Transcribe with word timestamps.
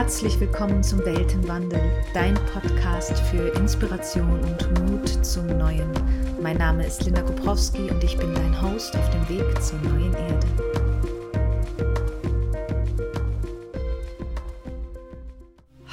Herzlich 0.00 0.40
willkommen 0.40 0.82
zum 0.82 1.04
Weltenwandel, 1.04 1.78
dein 2.14 2.32
Podcast 2.54 3.18
für 3.18 3.48
Inspiration 3.58 4.40
und 4.40 4.80
Mut 4.80 5.06
zum 5.22 5.46
Neuen. 5.58 5.92
Mein 6.40 6.56
Name 6.56 6.86
ist 6.86 7.04
Linda 7.04 7.20
Koprowski 7.20 7.90
und 7.90 8.02
ich 8.02 8.16
bin 8.16 8.34
dein 8.34 8.62
Host 8.62 8.96
auf 8.96 9.10
dem 9.10 9.28
Weg 9.28 9.62
zur 9.62 9.78
neuen 9.80 10.14
Erde. 10.14 10.46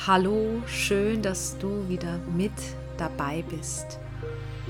Hallo, 0.07 0.61
schön, 0.67 1.21
dass 1.21 1.57
du 1.57 1.89
wieder 1.89 2.17
mit 2.33 2.53
dabei 2.95 3.43
bist. 3.49 3.99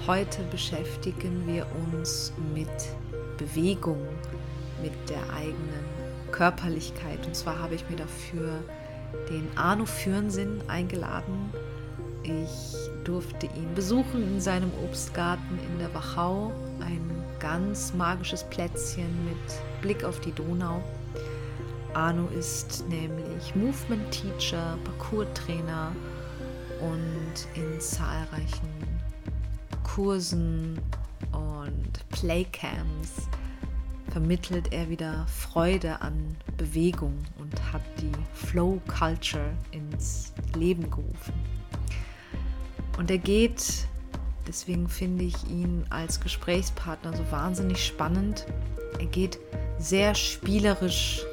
Heute 0.08 0.42
beschäftigen 0.50 1.46
wir 1.46 1.68
uns 1.84 2.34
mit 2.56 2.68
Bewegung, 3.38 4.02
mit 4.82 4.94
der 5.08 5.22
eigenen 5.32 5.86
Körperlichkeit. 6.32 7.24
Und 7.28 7.36
zwar 7.36 7.60
habe 7.60 7.76
ich 7.76 7.88
mir 7.88 7.98
dafür 7.98 8.64
den 9.30 9.48
Arno 9.56 9.86
Fürnsinn 9.86 10.62
eingeladen. 10.68 11.52
Ich 12.24 12.76
durfte 13.04 13.46
ihn 13.46 13.74
besuchen 13.74 14.24
in 14.24 14.42
seinem 14.42 14.72
Obstgarten 14.84 15.60
in 15.72 15.80
der 15.80 15.94
Wachau, 15.94 16.52
ein 16.80 17.10
ganz 17.40 17.94
magisches 17.94 18.44
Plätzchen 18.44 19.26
mit 19.26 19.82
Blick 19.82 20.04
auf 20.04 20.20
die 20.20 20.32
Donau. 20.32 20.84
Arno 21.94 22.28
ist 22.38 22.84
nämlich 22.90 23.56
Movement 23.56 24.12
Teacher, 24.12 24.78
Parcours-Trainer 24.84 25.92
und 26.82 27.62
in 27.62 27.80
zahlreichen 27.80 28.70
Kursen 29.84 30.80
und 31.32 32.10
Playcamps 32.10 33.28
vermittelt 34.12 34.74
er 34.74 34.90
wieder 34.90 35.26
Freude 35.28 36.02
an 36.02 36.36
Bewegung 36.58 37.18
und 37.58 37.74
hat 37.74 37.82
die 38.00 38.12
Flow 38.34 38.82
Culture 38.88 39.54
ins 39.72 40.34
Leben 40.56 40.90
gerufen. 40.90 41.34
Und 42.98 43.12
er 43.12 43.18
geht, 43.18 43.88
deswegen 44.48 44.88
finde 44.88 45.26
ich 45.26 45.48
ihn 45.50 45.86
als 45.90 46.20
Gesprächspartner 46.20 47.16
so 47.16 47.24
wahnsinnig 47.32 47.86
spannend, 47.86 48.46
er 49.00 49.06
geht 49.06 49.40
sehr 49.78 50.16
spielerisch 50.16 51.24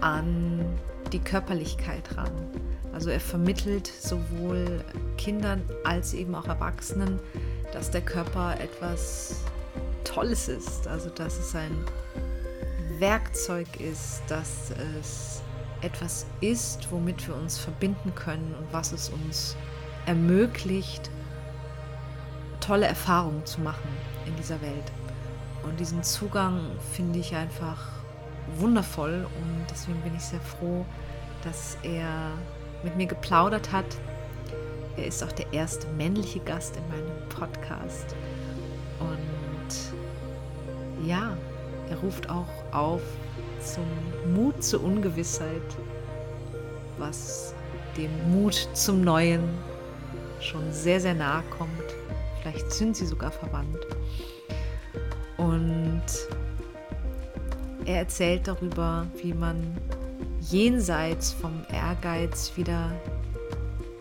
an 0.00 0.64
die 1.12 1.20
Körperlichkeit 1.20 2.16
ran. 2.16 2.32
Also 2.92 3.10
er 3.10 3.20
vermittelt 3.20 3.86
sowohl 3.86 4.84
Kindern 5.16 5.62
als 5.84 6.12
eben 6.12 6.34
auch 6.34 6.46
Erwachsenen, 6.46 7.18
dass 7.72 7.90
der 7.90 8.02
Körper 8.02 8.58
etwas 8.60 9.42
Tolles 10.04 10.48
ist. 10.48 10.86
Also 10.86 11.08
dass 11.08 11.38
es 11.38 11.54
ein 11.54 11.72
Werkzeug 13.00 13.80
ist, 13.80 14.22
dass 14.28 14.72
es 15.00 15.42
etwas 15.80 16.26
ist, 16.40 16.90
womit 16.90 17.26
wir 17.28 17.36
uns 17.36 17.58
verbinden 17.58 18.14
können 18.14 18.54
und 18.58 18.72
was 18.72 18.92
es 18.92 19.10
uns 19.10 19.56
ermöglicht, 20.06 21.10
tolle 22.60 22.86
Erfahrungen 22.86 23.44
zu 23.46 23.60
machen 23.60 23.88
in 24.26 24.34
dieser 24.36 24.60
Welt. 24.60 24.92
Und 25.62 25.78
diesen 25.80 26.02
Zugang 26.02 26.60
finde 26.92 27.18
ich 27.18 27.34
einfach 27.34 27.90
wundervoll 28.56 29.26
und 29.40 29.66
deswegen 29.70 30.00
bin 30.00 30.14
ich 30.16 30.22
sehr 30.22 30.40
froh, 30.40 30.84
dass 31.44 31.76
er 31.82 32.32
mit 32.82 32.96
mir 32.96 33.06
geplaudert 33.06 33.72
hat. 33.72 33.86
Er 34.96 35.06
ist 35.06 35.22
auch 35.22 35.32
der 35.32 35.52
erste 35.52 35.86
männliche 35.88 36.40
Gast 36.40 36.76
in 36.76 36.88
meinem 36.88 37.28
Podcast. 37.28 38.16
Und 38.98 41.06
ja, 41.06 41.36
er 41.90 41.98
ruft 41.98 42.28
auch 42.30 42.48
auf 42.72 43.02
zum 43.60 43.84
Mut 44.34 44.62
zur 44.62 44.82
Ungewissheit, 44.82 45.62
was 46.98 47.54
dem 47.96 48.10
Mut 48.30 48.68
zum 48.74 49.02
Neuen 49.02 49.42
schon 50.40 50.72
sehr, 50.72 51.00
sehr 51.00 51.14
nahe 51.14 51.42
kommt. 51.50 51.70
Vielleicht 52.40 52.72
sind 52.72 52.96
sie 52.96 53.06
sogar 53.06 53.30
verwandt. 53.30 53.86
Und 55.36 56.02
er 57.84 57.98
erzählt 57.98 58.46
darüber, 58.46 59.06
wie 59.22 59.32
man 59.32 59.76
jenseits 60.40 61.32
vom 61.32 61.64
Ehrgeiz 61.72 62.52
wieder 62.56 62.92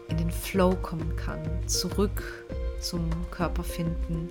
in 0.09 0.17
den 0.17 0.31
Flow 0.31 0.75
kommen 0.81 1.15
kann, 1.15 1.41
zurück 1.67 2.45
zum 2.79 3.09
Körper 3.31 3.63
finden 3.63 4.29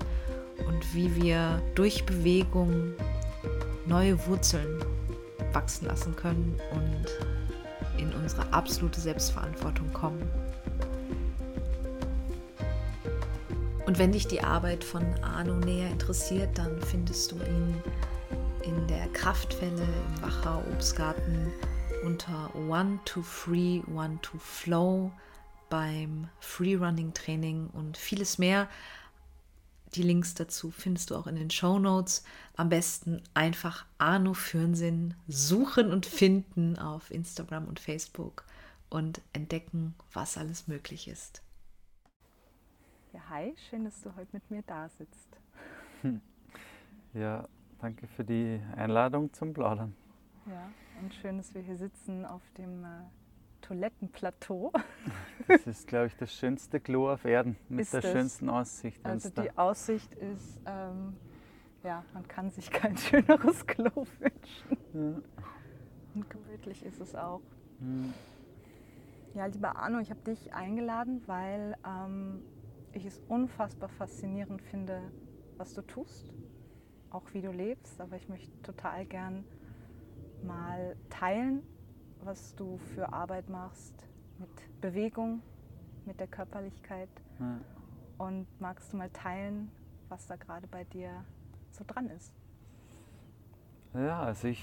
und 0.67 0.95
wie 0.95 1.15
wir 1.17 1.61
durch 1.75 2.05
Bewegung 2.07 2.93
neue 3.87 4.27
Wurzeln 4.27 4.85
wachsen 5.53 5.87
lassen 5.87 6.15
können 6.17 6.59
und 6.73 8.01
in 8.01 8.13
unsere 8.13 8.53
absolute 8.53 9.01
Selbstverantwortung 9.01 9.93
kommen. 9.93 10.29
Und 13.87 13.99
wenn 13.99 14.13
dich 14.13 14.27
die 14.27 14.43
Arbeit 14.43 14.83
von 14.83 15.05
Arno 15.23 15.55
näher 15.55 15.91
interessiert, 15.91 16.59
dann 16.59 16.83
findest 16.83 17.33
du 17.33 17.37
ihn 17.37 17.83
in 18.65 18.87
der 18.89 19.07
Kraftwelle 19.09 19.83
im 19.83 20.23
Wacher 20.23 20.63
Obstgarten 20.73 21.53
unter 22.05 22.51
One 22.69 22.99
to 23.05 23.23
Free, 23.23 23.81
One 23.95 24.19
to 24.23 24.39
Flow 24.39 25.13
beim 25.71 26.29
Freerunning 26.41 27.15
Training 27.15 27.69
und 27.73 27.97
vieles 27.97 28.39
mehr. 28.39 28.69
Die 29.95 30.03
Links 30.03 30.35
dazu 30.35 30.71
findest 30.71 31.11
du 31.11 31.17
auch 31.17 31.27
in 31.27 31.37
den 31.37 31.51
Show 31.51 31.79
Notes. 31.79 32.25
Am 32.57 32.69
besten 32.69 33.23
einfach 33.35 33.87
Arno 33.99 34.35
Fürnsinn 34.35 35.15
suchen 35.29 35.93
und 35.93 36.07
finden 36.07 36.79
auf 36.79 37.11
Instagram 37.11 37.67
und 37.67 37.81
Facebook 37.81 38.45
und 38.91 39.23
entdecken, 39.33 39.95
was 40.13 40.37
alles 40.37 40.69
möglich 40.69 41.09
ist. 41.09 41.43
Ja, 43.13 43.21
hi, 43.31 43.55
schön, 43.71 43.85
dass 43.85 44.03
du 44.03 44.15
heute 44.17 44.29
mit 44.33 44.51
mir 44.51 44.63
da 44.67 44.89
sitzt. 44.89 45.29
Ja, 47.15 47.49
danke 47.81 48.07
für 48.09 48.25
die 48.25 48.61
Einladung 48.77 49.33
zum 49.33 49.55
Plaudern. 49.55 49.97
Ja, 50.45 50.71
und 51.01 51.15
schön, 51.15 51.39
dass 51.39 51.55
wir 51.55 51.63
hier 51.63 51.79
sitzen 51.79 52.27
auf 52.27 52.43
dem 52.59 52.85
äh, 52.85 52.89
Toilettenplateau. 53.67 54.73
Das 55.49 55.67
ist, 55.67 55.87
glaube 55.87 56.07
ich, 56.07 56.17
das 56.17 56.33
schönste 56.33 56.81
Klo 56.81 57.11
auf 57.13 57.25
Erden 57.25 57.57
mit 57.69 57.81
Ist 57.81 57.93
der 57.95 57.99
es? 58.03 58.11
schönsten 58.13 58.49
Aussicht. 58.49 59.05
Also 59.05 59.31
da- 59.31 59.43
die 59.43 59.57
Aussicht 59.57 60.15
ist, 60.15 60.61
ähm, 60.67 61.17
ja, 61.83 62.05
man 62.13 62.27
kann 62.29 62.51
sich 62.51 62.71
kein 62.71 62.97
schöneres 62.97 63.67
Klo 63.67 63.91
wünschen. 64.19 64.79
Ja. 64.93 65.21
Und 66.15 66.31
gemütlich 66.31 66.85
ist 66.85 67.01
es 67.01 67.15
auch. 67.15 67.43
Hm. 67.81 68.15
Ja, 69.35 69.47
lieber 69.47 69.77
Arno, 69.77 69.99
ich 69.99 70.11
habe 70.11 70.21
dich 70.27 70.55
eingeladen, 70.55 71.23
weil 71.27 71.77
ähm, 71.85 72.43
ich 72.93 73.05
es 73.05 73.21
unfassbar 73.27 73.89
faszinierend 73.89 74.63
finde, 74.63 75.13
was 75.59 75.75
du 75.75 75.83
tust, 75.83 76.33
auch 77.11 77.25
wie 77.35 77.43
du 77.43 77.51
lebst. 77.51 78.01
Aber 78.01 78.17
ich 78.17 78.29
möchte 78.29 78.57
total 78.63 79.05
gern 79.07 79.45
mal 80.41 80.97
teilen, 81.11 81.65
was 82.27 82.55
du 82.57 82.77
für 82.79 83.13
Arbeit 83.13 83.49
machst 83.49 83.95
mit 84.39 84.81
Bewegung, 84.81 85.41
mit 86.05 86.19
der 86.19 86.27
Körperlichkeit. 86.27 87.09
Ja. 87.39 87.61
Und 88.19 88.47
magst 88.61 88.93
du 88.93 88.97
mal 88.97 89.11
teilen, 89.11 89.71
was 90.09 90.27
da 90.27 90.37
gerade 90.37 90.67
bei 90.67 90.85
dir 90.85 91.25
so 91.71 91.85
dran 91.87 92.09
ist? 92.11 92.35
ja, 93.95 94.21
also 94.21 94.49
ich 94.49 94.63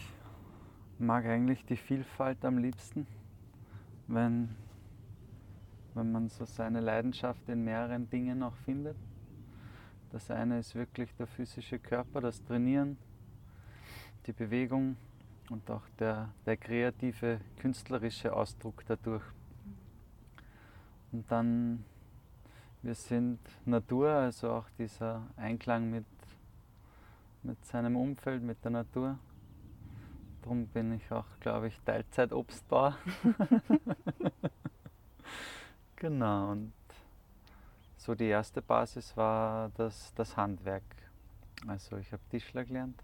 mag 0.99 1.25
eigentlich 1.25 1.65
die 1.65 1.77
Vielfalt 1.77 2.45
am 2.45 2.59
liebsten, 2.59 3.07
wenn, 4.07 4.55
wenn 5.95 6.11
man 6.11 6.29
so 6.29 6.45
seine 6.45 6.81
Leidenschaft 6.81 7.47
in 7.49 7.63
mehreren 7.63 8.09
Dingen 8.09 8.43
auch 8.43 8.55
findet. 8.57 8.97
Das 10.11 10.29
eine 10.29 10.59
ist 10.59 10.75
wirklich 10.75 11.15
der 11.15 11.25
physische 11.25 11.79
Körper, 11.79 12.21
das 12.21 12.43
Trainieren, 12.43 12.97
die 14.27 14.33
Bewegung 14.33 14.97
und 15.49 15.69
auch 15.69 15.87
der, 15.99 16.29
der 16.45 16.57
kreative, 16.57 17.39
künstlerische 17.57 18.33
Ausdruck 18.33 18.83
dadurch. 18.87 19.23
Und 21.11 21.29
dann, 21.31 21.85
wir 22.81 22.95
sind 22.95 23.39
Natur, 23.65 24.09
also 24.09 24.51
auch 24.51 24.69
dieser 24.77 25.27
Einklang 25.37 25.89
mit, 25.89 26.05
mit 27.43 27.63
seinem 27.65 27.95
Umfeld, 27.95 28.41
mit 28.41 28.63
der 28.63 28.71
Natur. 28.71 29.19
Darum 30.41 30.67
bin 30.67 30.93
ich 30.93 31.11
auch, 31.11 31.25
glaube 31.39 31.67
ich, 31.67 31.79
Teilzeit-Obstbauer. 31.81 32.97
genau, 35.95 36.51
und 36.51 36.73
so 37.95 38.15
die 38.15 38.25
erste 38.25 38.61
Basis 38.61 39.15
war 39.15 39.69
das, 39.75 40.13
das 40.15 40.35
Handwerk. 40.35 40.83
Also 41.67 41.97
ich 41.97 42.11
habe 42.11 42.21
Tischler 42.29 42.65
gelernt 42.65 43.01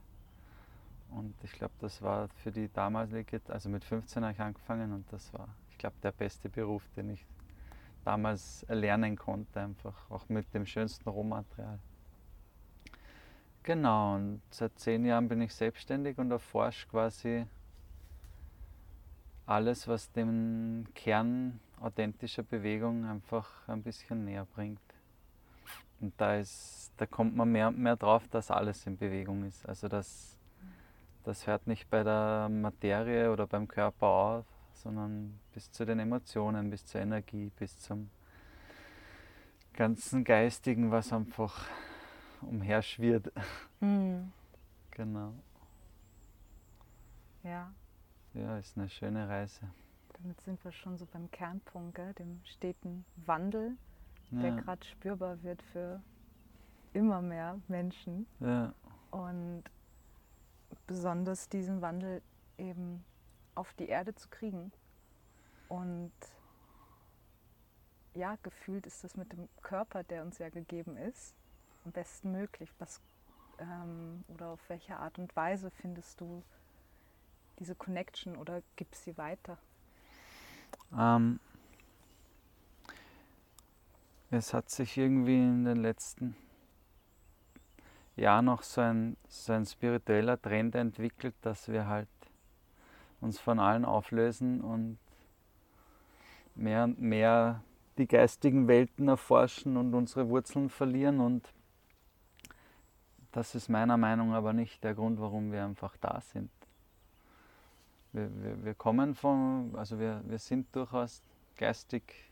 und 1.11 1.33
ich 1.43 1.51
glaube, 1.51 1.73
das 1.79 2.01
war 2.01 2.27
für 2.43 2.51
die 2.51 2.71
damalige, 2.71 3.41
also 3.47 3.69
mit 3.69 3.83
15 3.83 4.23
habe 4.23 4.33
ich 4.33 4.39
angefangen 4.39 4.93
und 4.93 5.11
das 5.11 5.33
war, 5.33 5.47
ich 5.69 5.77
glaube, 5.77 5.95
der 6.03 6.11
beste 6.11 6.49
Beruf, 6.49 6.83
den 6.95 7.09
ich 7.09 7.25
damals 8.05 8.63
erlernen 8.63 9.17
konnte, 9.17 9.59
einfach 9.59 10.09
auch 10.09 10.27
mit 10.29 10.53
dem 10.53 10.65
schönsten 10.65 11.09
Rohmaterial. 11.09 11.79
Genau, 13.63 14.15
und 14.15 14.41
seit 14.49 14.77
zehn 14.79 15.05
Jahren 15.05 15.27
bin 15.27 15.41
ich 15.41 15.53
selbstständig 15.53 16.17
und 16.17 16.31
erforsche 16.31 16.87
quasi 16.87 17.45
alles, 19.45 19.87
was 19.87 20.11
dem 20.11 20.85
Kern 20.95 21.59
authentischer 21.81 22.43
Bewegung 22.43 23.05
einfach 23.05 23.67
ein 23.67 23.83
bisschen 23.83 24.25
näher 24.25 24.45
bringt. 24.55 24.81
Und 25.99 26.13
da, 26.17 26.37
ist, 26.37 26.91
da 26.97 27.05
kommt 27.05 27.35
man 27.35 27.51
mehr 27.51 27.67
und 27.67 27.77
mehr 27.77 27.95
drauf, 27.95 28.27
dass 28.29 28.51
alles 28.51 28.85
in 28.87 28.97
Bewegung 28.97 29.43
ist. 29.43 29.67
Also 29.67 29.87
das, 29.87 30.38
das 31.23 31.47
hört 31.47 31.67
nicht 31.67 31.89
bei 31.89 32.03
der 32.03 32.49
Materie 32.49 33.31
oder 33.31 33.47
beim 33.47 33.67
Körper 33.67 34.07
auf, 34.07 34.45
sondern 34.73 35.39
bis 35.53 35.71
zu 35.71 35.85
den 35.85 35.99
Emotionen, 35.99 36.69
bis 36.69 36.85
zur 36.85 37.01
Energie, 37.01 37.51
bis 37.57 37.77
zum 37.79 38.09
ganzen 39.73 40.23
Geistigen, 40.23 40.91
was 40.91 41.13
einfach 41.13 41.65
umherschwirrt. 42.41 43.31
Mhm. 43.79 44.31
Genau. 44.91 45.33
Ja. 47.43 47.71
Ja, 48.33 48.57
ist 48.57 48.77
eine 48.77 48.89
schöne 48.89 49.29
Reise. 49.29 49.61
Damit 50.21 50.41
sind 50.41 50.61
wir 50.65 50.73
schon 50.73 50.97
so 50.97 51.05
beim 51.05 51.31
Kernpunkt, 51.31 51.95
gell? 51.95 52.13
dem 52.15 52.41
steten 52.43 53.05
Wandel, 53.25 53.77
ja. 54.31 54.41
der 54.41 54.51
gerade 54.57 54.85
spürbar 54.85 55.41
wird 55.41 55.61
für 55.71 56.01
immer 56.91 57.21
mehr 57.21 57.57
Menschen. 57.69 58.27
Ja. 58.41 58.73
Und 59.11 59.63
besonders 60.89 61.49
diesen 61.49 61.83
Wandel 61.83 62.23
eben 62.57 63.05
auf 63.53 63.73
die 63.73 63.87
Erde 63.87 64.15
zu 64.15 64.27
kriegen. 64.27 64.71
Und 65.67 66.11
ja, 68.15 68.37
gefühlt 68.41 68.87
ist 68.87 69.03
das 69.03 69.15
mit 69.15 69.31
dem 69.31 69.47
Körper, 69.61 70.03
der 70.03 70.23
uns 70.23 70.39
ja 70.39 70.49
gegeben 70.49 70.97
ist, 70.97 71.35
am 71.85 71.91
besten 71.91 72.31
möglich. 72.31 72.73
Was 72.79 72.99
ähm, 73.59 74.23
oder 74.29 74.47
auf 74.47 74.59
welche 74.67 74.97
Art 74.97 75.19
und 75.19 75.35
Weise 75.35 75.69
findest 75.69 76.19
du 76.21 76.41
diese 77.59 77.75
Connection 77.75 78.35
oder 78.35 78.63
gibst 78.75 79.03
sie 79.03 79.15
weiter? 79.15 79.59
Ähm, 80.97 81.39
es 84.31 84.55
hat 84.55 84.71
sich 84.71 84.97
irgendwie 84.97 85.37
in 85.37 85.65
den 85.65 85.77
letzten 85.77 86.35
Jahren 88.19 88.45
noch 88.45 88.63
so 88.63 88.81
ein, 88.81 89.17
so 89.27 89.53
ein 89.53 89.65
spiritueller 89.65 90.41
Trend 90.41 90.75
entwickelt, 90.75 91.35
dass 91.41 91.67
wir 91.69 91.87
halt 91.87 92.07
uns 93.21 93.39
von 93.39 93.59
allen 93.59 93.85
auflösen 93.85 94.61
und 94.61 94.97
mehr 96.55 96.83
und 96.83 97.01
mehr 97.01 97.63
die 97.97 98.07
geistigen 98.07 98.67
Welten 98.67 99.07
erforschen 99.07 99.75
und 99.75 99.93
unsere 99.93 100.29
Wurzeln 100.29 100.69
verlieren. 100.69 101.19
Und 101.19 101.53
das 103.31 103.55
ist 103.55 103.69
meiner 103.69 103.97
Meinung 103.97 104.29
nach 104.29 104.37
aber 104.37 104.53
nicht 104.53 104.83
der 104.83 104.93
Grund, 104.93 105.19
warum 105.19 105.51
wir 105.51 105.63
einfach 105.63 105.97
da 105.97 106.21
sind. 106.21 106.49
Wir, 108.11 108.29
wir, 108.41 108.65
wir 108.65 108.73
kommen 108.73 109.13
von, 109.15 109.73
also 109.75 109.99
wir, 109.99 110.21
wir 110.25 110.39
sind 110.39 110.73
durchaus 110.75 111.21
geistig, 111.57 112.31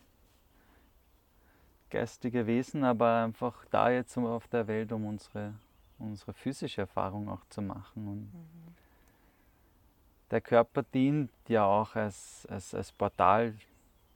geistige 1.90 2.48
Wesen, 2.48 2.84
aber 2.84 3.24
einfach 3.24 3.66
da 3.70 3.90
jetzt 3.92 4.18
auf 4.18 4.48
der 4.48 4.68
Welt, 4.68 4.92
um 4.92 5.06
unsere, 5.06 5.54
unsere 6.00 6.34
physische 6.34 6.82
Erfahrung 6.82 7.30
auch 7.30 7.46
zu 7.50 7.62
machen. 7.62 8.08
Und 8.08 8.34
mhm. 8.34 8.76
Der 10.32 10.42
Körper 10.42 10.84
dient 10.84 11.32
ja 11.48 11.66
auch 11.66 11.96
als, 11.96 12.46
als, 12.50 12.74
als 12.74 12.92
Portal 12.92 13.56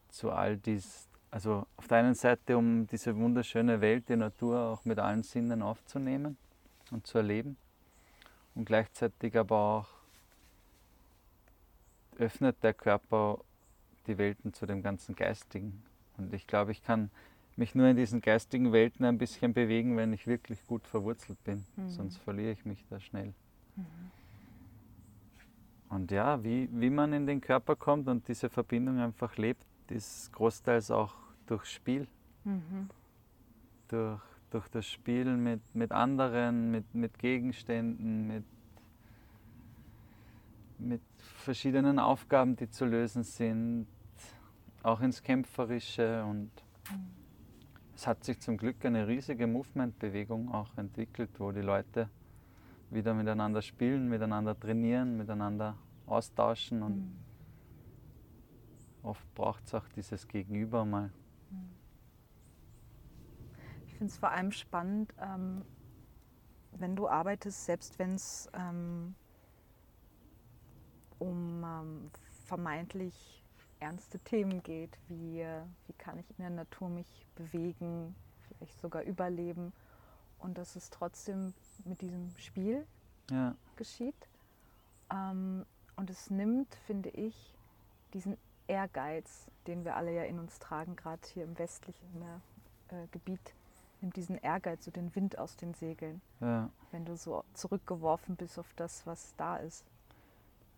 zu 0.10 0.30
all 0.32 0.58
dies, 0.58 1.08
also 1.30 1.66
auf 1.78 1.88
der 1.88 2.00
einen 2.00 2.16
Seite, 2.16 2.58
um 2.58 2.86
diese 2.88 3.16
wunderschöne 3.16 3.80
Welt, 3.80 4.10
die 4.10 4.18
Natur 4.18 4.60
auch 4.60 4.84
mit 4.84 5.00
allen 5.00 5.24
Sinnen 5.24 5.62
aufzunehmen 5.62 6.38
und 6.92 7.08
zu 7.08 7.20
erleben 7.20 7.56
und 8.56 8.66
gleichzeitig 8.66 9.38
aber 9.38 9.56
auch 9.56 9.88
öffnet 12.18 12.62
der 12.62 12.74
Körper 12.74 13.40
die 14.08 14.18
Welten 14.18 14.54
zu 14.54 14.66
dem 14.66 14.84
ganzen 14.84 15.16
Geistigen. 15.16 15.82
Und 16.18 16.34
ich 16.34 16.46
glaube, 16.46 16.72
ich 16.72 16.84
kann 16.84 17.10
mich 17.58 17.76
nur 17.76 17.88
in 17.88 17.98
diesen 17.98 18.22
geistigen 18.22 18.72
Welten 18.72 19.06
ein 19.06 19.18
bisschen 19.18 19.54
bewegen, 19.54 19.98
wenn 19.98 20.14
ich 20.14 20.28
wirklich 20.28 20.66
gut 20.66 20.88
verwurzelt 20.88 21.44
bin. 21.44 21.66
Mhm. 21.76 21.90
Sonst 21.90 22.18
verliere 22.18 22.52
ich 22.52 22.66
mich 22.66 22.86
da 22.90 23.00
schnell. 23.00 23.34
Mhm. 23.76 23.86
Und 25.90 26.12
ja, 26.12 26.44
wie, 26.44 26.70
wie 26.72 26.90
man 26.90 27.12
in 27.14 27.28
den 27.28 27.42
Körper 27.42 27.76
kommt 27.76 28.08
und 28.08 28.28
diese 28.28 28.50
Verbindung 28.50 29.00
einfach 29.00 29.36
lebt, 29.38 29.66
ist 29.90 30.32
großteils 30.32 30.90
auch 30.90 31.14
durch 31.48 31.66
Spiel. 31.66 32.08
Mhm. 32.46 32.90
Durch, 33.90 34.22
durch 34.52 34.68
das 34.70 34.88
Spielen 34.88 35.44
mit, 35.44 35.62
mit 35.74 35.92
anderen, 35.92 36.72
mit, 36.72 36.96
mit 36.96 37.20
Gegenständen, 37.20 38.28
mit 38.28 38.46
mit 40.82 41.02
verschiedenen 41.18 42.00
Aufgaben, 42.00 42.56
die 42.56 42.70
zu 42.70 42.86
lösen 42.86 43.24
sind, 43.24 43.88
auch 44.84 45.02
ins 45.02 45.22
Kämpferische 45.22 46.24
und 46.26 46.50
mhm. 46.90 47.21
Es 48.02 48.08
hat 48.08 48.24
sich 48.24 48.40
zum 48.40 48.58
Glück 48.58 48.84
eine 48.84 49.08
riesige 49.08 49.46
Movement-Bewegung 49.46 50.52
auch 50.52 50.76
entwickelt, 50.76 51.30
wo 51.40 51.52
die 51.52 51.62
Leute 51.62 52.10
wieder 52.90 53.14
miteinander 53.14 53.62
spielen, 53.62 54.10
miteinander 54.10 54.60
trainieren, 54.60 55.18
miteinander 55.18 55.78
austauschen 56.08 56.82
und 56.82 56.96
mhm. 56.96 57.20
oft 59.04 59.32
braucht 59.36 59.68
es 59.68 59.76
auch 59.76 59.88
dieses 59.90 60.28
Gegenüber 60.28 60.84
mal. 60.84 61.12
Mhm. 61.52 61.70
Ich 63.86 63.94
finde 63.94 64.12
es 64.12 64.18
vor 64.18 64.32
allem 64.32 64.52
spannend, 64.52 65.14
ähm, 65.22 65.62
wenn 66.72 66.96
du 66.96 67.08
arbeitest, 67.08 67.66
selbst 67.66 68.00
wenn 68.00 68.16
es 68.16 68.50
ähm, 68.56 69.14
um 71.20 71.64
ähm, 71.64 72.12
vermeintlich 72.46 73.41
ernste 73.82 74.20
Themen 74.20 74.64
geht, 74.64 74.98
wie 75.08 75.46
wie 75.88 75.94
kann 75.98 76.20
ich 76.20 76.30
in 76.32 76.38
der 76.40 76.50
Natur 76.50 76.90
mich 76.90 77.26
bewegen, 77.36 78.16
vielleicht 78.48 78.80
sogar 78.80 79.04
überleben 79.04 79.74
und 80.40 80.58
dass 80.58 80.76
es 80.76 80.90
trotzdem 80.90 81.54
mit 81.86 82.02
diesem 82.02 82.30
Spiel 82.38 82.86
ja. 83.30 83.56
geschieht. 83.76 84.16
Ähm, 85.12 85.66
und 85.96 86.10
es 86.10 86.30
nimmt, 86.30 86.74
finde 86.88 87.10
ich, 87.10 87.58
diesen 88.14 88.38
Ehrgeiz, 88.68 89.48
den 89.68 89.84
wir 89.84 89.96
alle 89.96 90.14
ja 90.14 90.24
in 90.24 90.40
uns 90.40 90.60
tragen, 90.60 90.96
gerade 90.96 91.22
hier 91.34 91.44
im 91.44 91.58
westlichen 91.60 92.22
äh, 92.90 93.08
Gebiet, 93.12 93.54
nimmt 94.00 94.16
diesen 94.16 94.38
Ehrgeiz, 94.38 94.86
so 94.86 94.92
den 94.92 95.14
Wind 95.16 95.38
aus 95.38 95.58
den 95.58 95.74
Segeln. 95.74 96.22
Ja. 96.40 96.70
Wenn 96.92 97.06
du 97.06 97.16
so 97.16 97.44
zurückgeworfen 97.54 98.36
bist 98.36 98.58
auf 98.58 98.74
das, 98.76 99.06
was 99.06 99.36
da 99.38 99.58
ist 99.58 99.86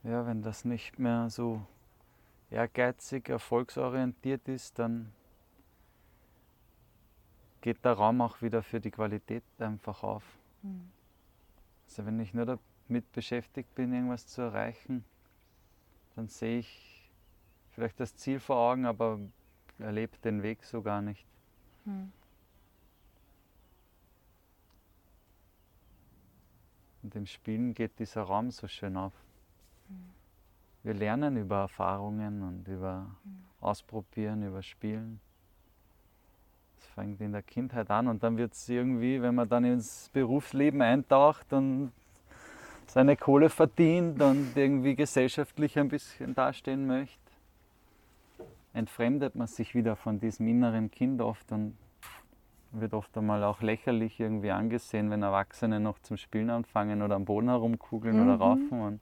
ja, 0.03 0.25
wenn 0.25 0.41
das 0.41 0.65
nicht 0.65 0.99
mehr 0.99 1.29
so 1.29 1.61
ehrgeizig, 2.53 3.29
erfolgsorientiert 3.29 4.47
ist, 4.47 4.79
dann 4.79 5.11
geht 7.61 7.83
der 7.83 7.93
Raum 7.93 8.21
auch 8.21 8.41
wieder 8.41 8.61
für 8.61 8.79
die 8.79 8.91
Qualität 8.91 9.43
einfach 9.57 10.03
auf. 10.03 10.23
Mhm. 10.61 10.91
Also 11.87 12.05
wenn 12.05 12.19
ich 12.19 12.33
nur 12.33 12.45
damit 12.45 13.11
beschäftigt 13.11 13.73
bin, 13.75 13.93
irgendwas 13.93 14.27
zu 14.27 14.41
erreichen, 14.41 15.03
dann 16.15 16.27
sehe 16.27 16.59
ich 16.59 17.11
vielleicht 17.71 17.99
das 17.99 18.15
Ziel 18.15 18.39
vor 18.39 18.57
Augen, 18.57 18.85
aber 18.85 19.19
erlebe 19.79 20.17
den 20.23 20.43
Weg 20.43 20.63
so 20.63 20.81
gar 20.81 21.01
nicht. 21.01 21.25
Mhm. 21.85 22.11
Und 27.01 27.15
im 27.15 27.25
Spielen 27.25 27.73
geht 27.73 27.99
dieser 27.99 28.23
Raum 28.23 28.51
so 28.51 28.67
schön 28.67 28.95
auf. 28.95 29.13
Wir 30.83 30.93
lernen 30.93 31.37
über 31.37 31.61
Erfahrungen 31.61 32.41
und 32.41 32.67
über 32.67 33.07
Ausprobieren, 33.61 34.43
über 34.43 34.61
Spielen. 34.61 35.21
Das 36.75 36.85
fängt 36.87 37.21
in 37.21 37.31
der 37.31 37.41
Kindheit 37.41 37.89
an 37.89 38.09
und 38.09 38.21
dann 38.21 38.35
wird 38.35 38.51
es 38.51 38.67
irgendwie, 38.67 39.21
wenn 39.21 39.35
man 39.35 39.47
dann 39.47 39.63
ins 39.63 40.09
Berufsleben 40.11 40.81
eintaucht 40.81 41.53
und 41.53 41.93
seine 42.87 43.15
Kohle 43.15 43.49
verdient 43.49 44.21
und 44.21 44.51
irgendwie 44.55 44.95
gesellschaftlich 44.95 45.79
ein 45.79 45.87
bisschen 45.87 46.35
dastehen 46.35 46.85
möchte, 46.85 47.17
entfremdet 48.73 49.35
man 49.35 49.47
sich 49.47 49.75
wieder 49.75 49.95
von 49.95 50.19
diesem 50.19 50.49
inneren 50.49 50.91
Kind 50.91 51.21
oft 51.21 51.49
und 51.53 51.77
wird 52.73 52.93
oft 52.93 53.17
einmal 53.17 53.43
auch 53.43 53.61
lächerlich 53.61 54.19
irgendwie 54.19 54.51
angesehen, 54.51 55.09
wenn 55.11 55.23
Erwachsene 55.23 55.79
noch 55.79 55.99
zum 55.99 56.17
Spielen 56.17 56.49
anfangen 56.49 57.01
oder 57.01 57.15
am 57.15 57.23
Boden 57.23 57.47
herumkugeln 57.47 58.17
mhm. 58.17 58.23
oder 58.23 58.35
raufen. 58.35 58.81
Und 58.81 58.99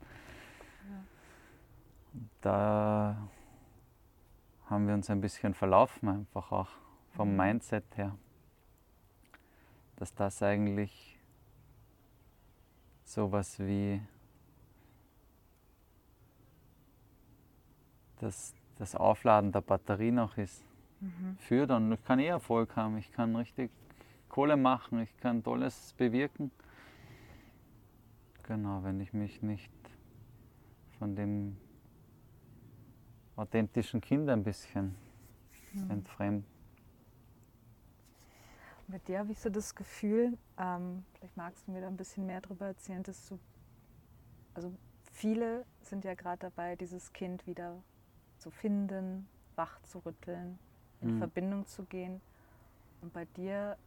da 2.41 3.29
haben 4.69 4.87
wir 4.87 4.93
uns 4.93 5.09
ein 5.09 5.21
bisschen 5.21 5.53
verlaufen, 5.53 6.09
einfach 6.09 6.51
auch 6.51 6.69
vom 7.11 7.31
mhm. 7.31 7.37
Mindset 7.37 7.97
her. 7.97 8.17
Dass 9.97 10.13
das 10.15 10.41
eigentlich 10.41 11.19
sowas 13.03 13.59
wie 13.59 14.01
das, 18.19 18.53
das 18.77 18.95
Aufladen 18.95 19.51
der 19.51 19.61
Batterie 19.61 20.11
noch 20.11 20.37
ist. 20.37 20.63
Mhm. 21.01 21.37
Für 21.39 21.67
dann, 21.67 21.91
ich 21.91 22.03
kann 22.05 22.19
eh 22.19 22.27
Erfolg 22.27 22.75
haben, 22.75 22.97
ich 22.97 23.11
kann 23.11 23.35
richtig 23.35 23.71
Kohle 24.29 24.55
machen, 24.55 25.01
ich 25.01 25.17
kann 25.17 25.43
Tolles 25.43 25.93
bewirken. 25.97 26.51
Genau, 28.43 28.83
wenn 28.83 29.01
ich 29.01 29.11
mich 29.13 29.41
nicht 29.41 29.71
von 30.97 31.15
dem 31.15 31.57
authentischen 33.41 34.01
Kind 34.01 34.29
ein 34.29 34.43
bisschen 34.43 34.95
mhm. 35.73 35.91
entfremden. 35.91 36.45
Mit 38.87 39.07
dir 39.07 39.19
habe 39.19 39.31
ich 39.31 39.39
so 39.39 39.49
das 39.49 39.73
Gefühl, 39.73 40.37
ähm, 40.57 41.05
vielleicht 41.13 41.37
magst 41.37 41.67
du 41.67 41.71
mir 41.71 41.81
da 41.81 41.87
ein 41.87 41.97
bisschen 41.97 42.25
mehr 42.25 42.41
darüber 42.41 42.67
erzählen, 42.67 43.03
dass 43.03 43.27
du, 43.27 43.39
also 44.53 44.73
viele 45.13 45.65
sind 45.81 46.03
ja 46.03 46.13
gerade 46.13 46.39
dabei, 46.39 46.75
dieses 46.75 47.13
Kind 47.13 47.47
wieder 47.47 47.81
zu 48.37 48.51
finden, 48.51 49.27
wach 49.55 49.81
zu 49.83 49.99
rütteln, 49.99 50.59
in 50.99 51.15
mhm. 51.15 51.17
Verbindung 51.19 51.65
zu 51.67 51.83
gehen. 51.83 52.19
Und 53.01 53.13
bei 53.13 53.25
dir 53.25 53.77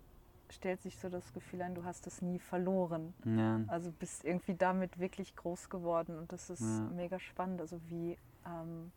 stellt 0.49 0.81
sich 0.81 0.99
so 0.99 1.09
das 1.09 1.33
Gefühl 1.33 1.63
ein, 1.63 1.75
du 1.75 1.85
hast 1.85 2.07
es 2.07 2.23
nie 2.23 2.39
verloren. 2.39 3.13
Ja. 3.25 3.61
Also 3.67 3.93
bist 3.93 4.25
irgendwie 4.25 4.55
damit 4.55 4.99
wirklich 4.99 5.37
groß 5.37 5.69
geworden 5.69 6.19
und 6.19 6.33
das 6.33 6.49
ist 6.49 6.63
ja. 6.63 6.91
mega 6.95 7.19
spannend. 7.19 7.61
Also 7.61 7.79
wie, 7.89 8.17
ähm, 8.47 8.91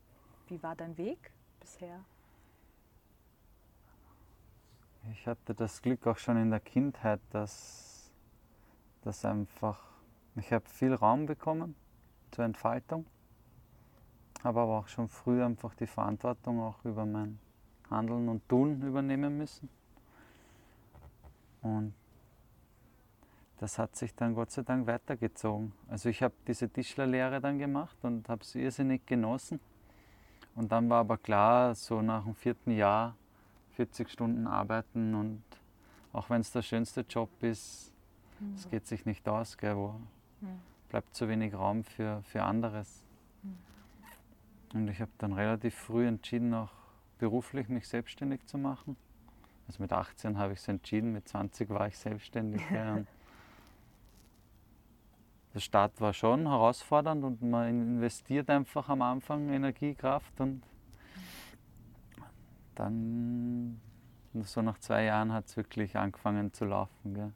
wie 0.48 0.62
war 0.63 0.75
dein 0.75 0.98
Weg 0.98 1.32
bisher? 1.60 2.04
Ich 5.12 5.25
hatte 5.25 5.54
das 5.54 5.82
Glück 5.82 6.06
auch 6.08 6.18
schon 6.18 6.38
in 6.38 6.50
der 6.50 6.60
Kindheit, 6.60 7.22
dass, 7.32 8.12
dass 9.01 9.24
einfach, 9.24 9.80
ich 10.36 10.51
habe 10.51 10.68
viel 10.68 10.94
Raum 10.94 11.25
bekommen 11.25 11.75
zur 12.32 12.46
Entfaltung, 12.46 13.06
habe 14.44 14.62
aber 14.62 14.80
auch 14.80 14.88
schon 14.88 15.08
früh 15.08 15.44
einfach 15.44 15.74
die 15.75 15.88
Verantwortung 15.88 16.62
auch 16.62 16.84
über 16.84 17.06
mein 17.06 17.39
Handeln 17.89 18.27
und 18.27 18.48
Tun 18.50 18.82
übernehmen 18.82 19.38
müssen. 19.38 19.70
Und 21.62 21.94
das 23.60 23.80
hat 23.80 23.96
sich 23.96 24.13
dann 24.13 24.36
Gott 24.36 24.51
sei 24.51 24.62
Dank 24.62 24.86
weitergezogen. 24.88 25.74
Also 25.88 26.10
ich 26.10 26.22
habe 26.22 26.36
diese 26.48 26.70
Tischlerlehre 26.70 27.42
dann 27.42 27.58
gemacht 27.58 27.98
und 28.04 28.27
habe 28.30 28.44
es 28.44 28.54
irrsinnig 28.56 29.06
genossen. 29.06 29.60
Und 30.57 30.71
dann 30.71 30.89
war 30.89 31.01
aber 31.01 31.19
klar, 31.19 31.75
so 31.75 32.01
nach 32.01 32.23
dem 32.23 32.33
vierten 32.33 32.71
Jahr 32.71 33.15
40 33.75 34.09
Stunden 34.09 34.47
arbeiten 34.47 35.13
und 35.13 35.43
auch 36.11 36.31
wenn 36.31 36.41
es 36.41 36.51
der 36.51 36.63
schönste 36.63 37.01
Job 37.01 37.29
ist, 37.43 37.93
mhm. 38.39 38.55
es 38.55 38.67
geht 38.67 38.87
sich 38.87 39.05
nicht 39.05 39.29
aus, 39.29 39.55
gell, 39.59 39.75
wo 39.75 39.89
mhm. 40.41 40.59
bleibt 40.89 41.15
zu 41.15 41.29
wenig 41.29 41.53
Raum 41.53 41.83
für, 41.83 42.23
für 42.23 42.41
anderes. 42.41 43.03
Mhm. 43.43 43.57
Und 44.73 44.87
ich 44.87 44.99
habe 44.99 45.11
dann 45.19 45.33
relativ 45.33 45.75
früh 45.75 46.07
entschieden, 46.07 46.55
auch 46.55 46.71
beruflich 47.19 47.69
mich 47.69 47.87
selbstständig 47.87 48.43
zu 48.47 48.57
machen. 48.57 48.97
Also 49.67 49.83
mit 49.83 49.93
18 49.93 50.39
habe 50.39 50.53
ich 50.53 50.59
es 50.59 50.67
entschieden, 50.67 51.13
mit 51.13 51.27
20 51.27 51.69
war 51.69 51.87
ich 51.87 51.97
selbstständig. 51.99 52.63
Ja. 52.71 53.03
Der 55.57 55.61
Start 55.61 55.99
war 55.99 56.13
schon 56.13 56.47
herausfordernd 56.47 57.23
und 57.23 57.41
man 57.41 57.67
investiert 57.67 58.47
einfach 58.47 58.89
am 58.89 59.01
Anfang 59.01 59.49
Energiekraft 59.49 60.39
und 60.39 60.61
dann, 62.75 63.81
so 64.43 64.61
nach 64.61 64.77
zwei 64.77 65.05
Jahren, 65.05 65.33
hat 65.33 65.47
es 65.47 65.57
wirklich 65.57 65.97
angefangen 65.97 66.53
zu 66.53 66.65
laufen. 66.65 67.15
Gell. 67.15 67.33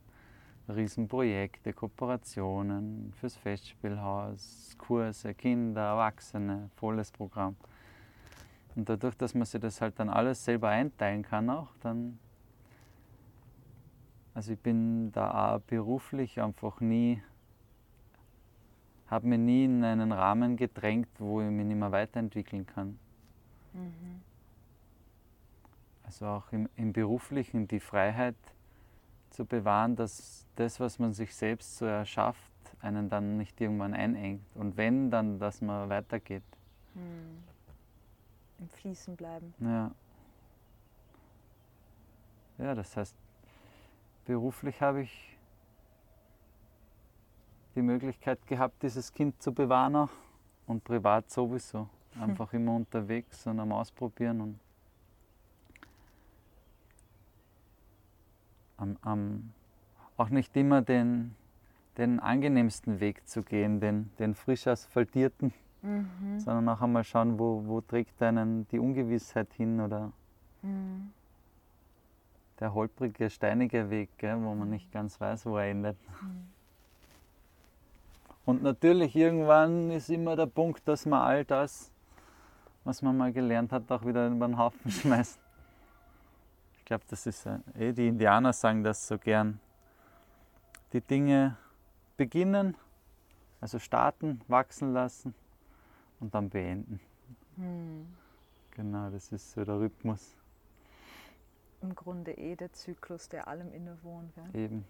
Riesenprojekte, 0.69 1.73
Kooperationen 1.73 3.11
fürs 3.19 3.37
Festspielhaus, 3.37 4.75
Kurse, 4.77 5.33
Kinder, 5.33 5.81
Erwachsene, 5.81 6.69
volles 6.75 7.11
Programm. 7.11 7.55
Und 8.75 8.87
dadurch, 8.87 9.17
dass 9.17 9.33
man 9.33 9.45
sich 9.45 9.59
das 9.59 9.81
halt 9.81 9.99
dann 9.99 10.09
alles 10.09 10.45
selber 10.45 10.69
einteilen 10.69 11.23
kann 11.23 11.49
auch, 11.49 11.69
dann 11.81 12.19
also 14.33 14.53
ich 14.53 14.59
bin 14.59 15.11
da 15.11 15.55
auch 15.55 15.59
beruflich 15.61 16.39
einfach 16.39 16.79
nie, 16.79 17.21
habe 19.11 19.27
mir 19.27 19.37
nie 19.37 19.65
in 19.65 19.83
einen 19.83 20.11
Rahmen 20.13 20.55
gedrängt, 20.55 21.09
wo 21.19 21.41
ich 21.41 21.51
mich 21.51 21.65
nicht 21.65 21.77
mehr 21.77 21.91
weiterentwickeln 21.91 22.65
kann. 22.65 22.97
Mhm. 23.73 24.21
Also 26.03 26.25
auch 26.27 26.51
im, 26.51 26.69
im 26.77 26.93
Beruflichen 26.93 27.67
die 27.67 27.81
Freiheit 27.81 28.35
zu 29.29 29.45
bewahren, 29.45 29.95
dass 29.95 30.47
das, 30.55 30.79
was 30.79 30.97
man 30.97 31.13
sich 31.13 31.35
selbst 31.35 31.77
so 31.77 31.85
erschafft, 31.85 32.51
einen 32.81 33.09
dann 33.09 33.37
nicht 33.37 33.59
irgendwann 33.59 33.93
einengt. 33.93 34.43
Und 34.55 34.77
wenn, 34.77 35.11
dann, 35.11 35.39
dass 35.39 35.61
man 35.61 35.89
weitergeht. 35.89 36.43
Mhm. 36.93 37.43
Im 38.59 38.69
Fließen 38.69 39.15
bleiben. 39.15 39.53
Ja. 39.59 39.91
Ja, 42.57 42.75
das 42.75 42.95
heißt, 42.95 43.15
beruflich 44.25 44.81
habe 44.81 45.01
ich 45.01 45.37
die 47.75 47.81
Möglichkeit 47.81 48.45
gehabt, 48.47 48.83
dieses 48.83 49.11
Kind 49.11 49.41
zu 49.41 49.53
bewahren 49.53 49.95
auch. 49.95 50.09
und 50.67 50.83
privat 50.83 51.29
sowieso. 51.29 51.89
Hm. 52.13 52.23
Einfach 52.23 52.51
hm. 52.51 52.61
immer 52.61 52.75
unterwegs 52.75 53.45
und 53.47 53.59
am 53.59 53.71
Ausprobieren 53.71 54.41
und 54.41 54.59
am, 58.77 58.97
am, 59.01 59.53
auch 60.17 60.29
nicht 60.29 60.55
immer 60.57 60.81
den, 60.81 61.35
den 61.97 62.19
angenehmsten 62.19 62.99
Weg 62.99 63.27
zu 63.27 63.43
gehen, 63.43 63.79
den, 63.79 64.11
den 64.17 64.33
frisch 64.33 64.65
asphaltierten, 64.65 65.53
mhm. 65.83 66.39
sondern 66.39 66.67
auch 66.69 66.81
einmal 66.81 67.03
schauen, 67.03 67.37
wo, 67.37 67.63
wo 67.67 67.81
trägt 67.81 68.19
einen 68.23 68.67
die 68.69 68.79
Ungewissheit 68.79 69.53
hin 69.53 69.79
oder 69.79 70.11
mhm 70.63 71.11
der 72.61 72.73
holprige, 72.75 73.29
steinige 73.29 73.89
Weg, 73.89 74.17
gell, 74.17 74.41
wo 74.41 74.53
man 74.53 74.69
nicht 74.69 74.91
ganz 74.91 75.19
weiß, 75.19 75.47
wo 75.47 75.57
er 75.57 75.69
endet. 75.69 75.97
Mhm. 76.21 76.47
Und 78.45 78.63
natürlich 78.63 79.15
irgendwann 79.15 79.91
ist 79.91 80.09
immer 80.09 80.35
der 80.35 80.47
Punkt, 80.47 80.87
dass 80.87 81.05
man 81.05 81.21
all 81.21 81.45
das, 81.45 81.91
was 82.83 83.01
man 83.01 83.17
mal 83.17 83.31
gelernt 83.31 83.71
hat, 83.71 83.91
auch 83.91 84.05
wieder 84.05 84.27
über 84.27 84.47
den 84.47 84.57
Haufen 84.57 84.91
schmeißt. 84.91 85.39
Ich 86.77 86.85
glaube, 86.85 87.03
das 87.09 87.25
ist 87.25 87.45
eh, 87.45 87.93
die 87.93 88.07
Indianer 88.07 88.53
sagen 88.53 88.83
das 88.83 89.07
so 89.07 89.17
gern. 89.17 89.59
Die 90.91 91.01
Dinge 91.01 91.57
beginnen, 92.17 92.75
also 93.61 93.79
starten, 93.79 94.41
wachsen 94.47 94.91
lassen 94.93 95.33
und 96.19 96.35
dann 96.35 96.49
beenden. 96.49 96.99
Mhm. 97.55 98.07
Genau, 98.71 99.09
das 99.09 99.31
ist 99.31 99.51
so 99.51 99.63
der 99.63 99.79
Rhythmus 99.79 100.35
im 101.81 101.95
Grunde 101.95 102.31
eh 102.31 102.55
der 102.55 102.71
Zyklus, 102.73 103.27
der 103.29 103.47
allem 103.47 103.71
innewohnt. 103.73 104.31
Eben. 104.53 104.85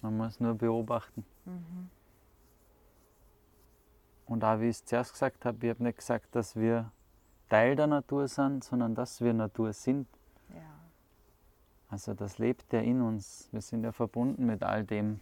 Man 0.00 0.16
muss 0.16 0.40
nur 0.40 0.54
beobachten. 0.54 1.24
Mhm. 1.44 1.90
Und 4.30 4.44
auch 4.44 4.60
wie 4.60 4.68
ich 4.68 4.76
es 4.76 4.84
zuerst 4.84 5.12
gesagt 5.12 5.44
habe, 5.44 5.58
ich 5.66 5.70
habe 5.70 5.82
nicht 5.82 5.98
gesagt, 5.98 6.36
dass 6.36 6.54
wir 6.54 6.92
Teil 7.48 7.74
der 7.74 7.88
Natur 7.88 8.28
sind, 8.28 8.62
sondern 8.62 8.94
dass 8.94 9.20
wir 9.20 9.34
Natur 9.34 9.72
sind. 9.72 10.06
Ja. 10.50 10.54
Also 11.88 12.14
das 12.14 12.38
lebt 12.38 12.72
ja 12.72 12.78
in 12.78 13.02
uns. 13.02 13.48
Wir 13.50 13.60
sind 13.60 13.82
ja 13.82 13.90
verbunden 13.90 14.46
mit 14.46 14.62
all 14.62 14.84
dem. 14.84 15.20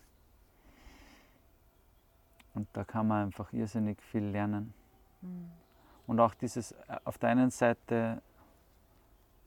Und 2.52 2.68
da 2.74 2.84
kann 2.84 3.08
man 3.08 3.28
einfach 3.28 3.50
irrsinnig 3.54 3.98
viel 4.02 4.24
lernen. 4.24 4.74
Mhm. 5.22 5.52
Und 6.06 6.20
auch 6.20 6.34
dieses 6.34 6.72
äh, 6.72 6.76
auf 7.04 7.16
der 7.16 7.30
einen 7.30 7.50
Seite 7.50 8.20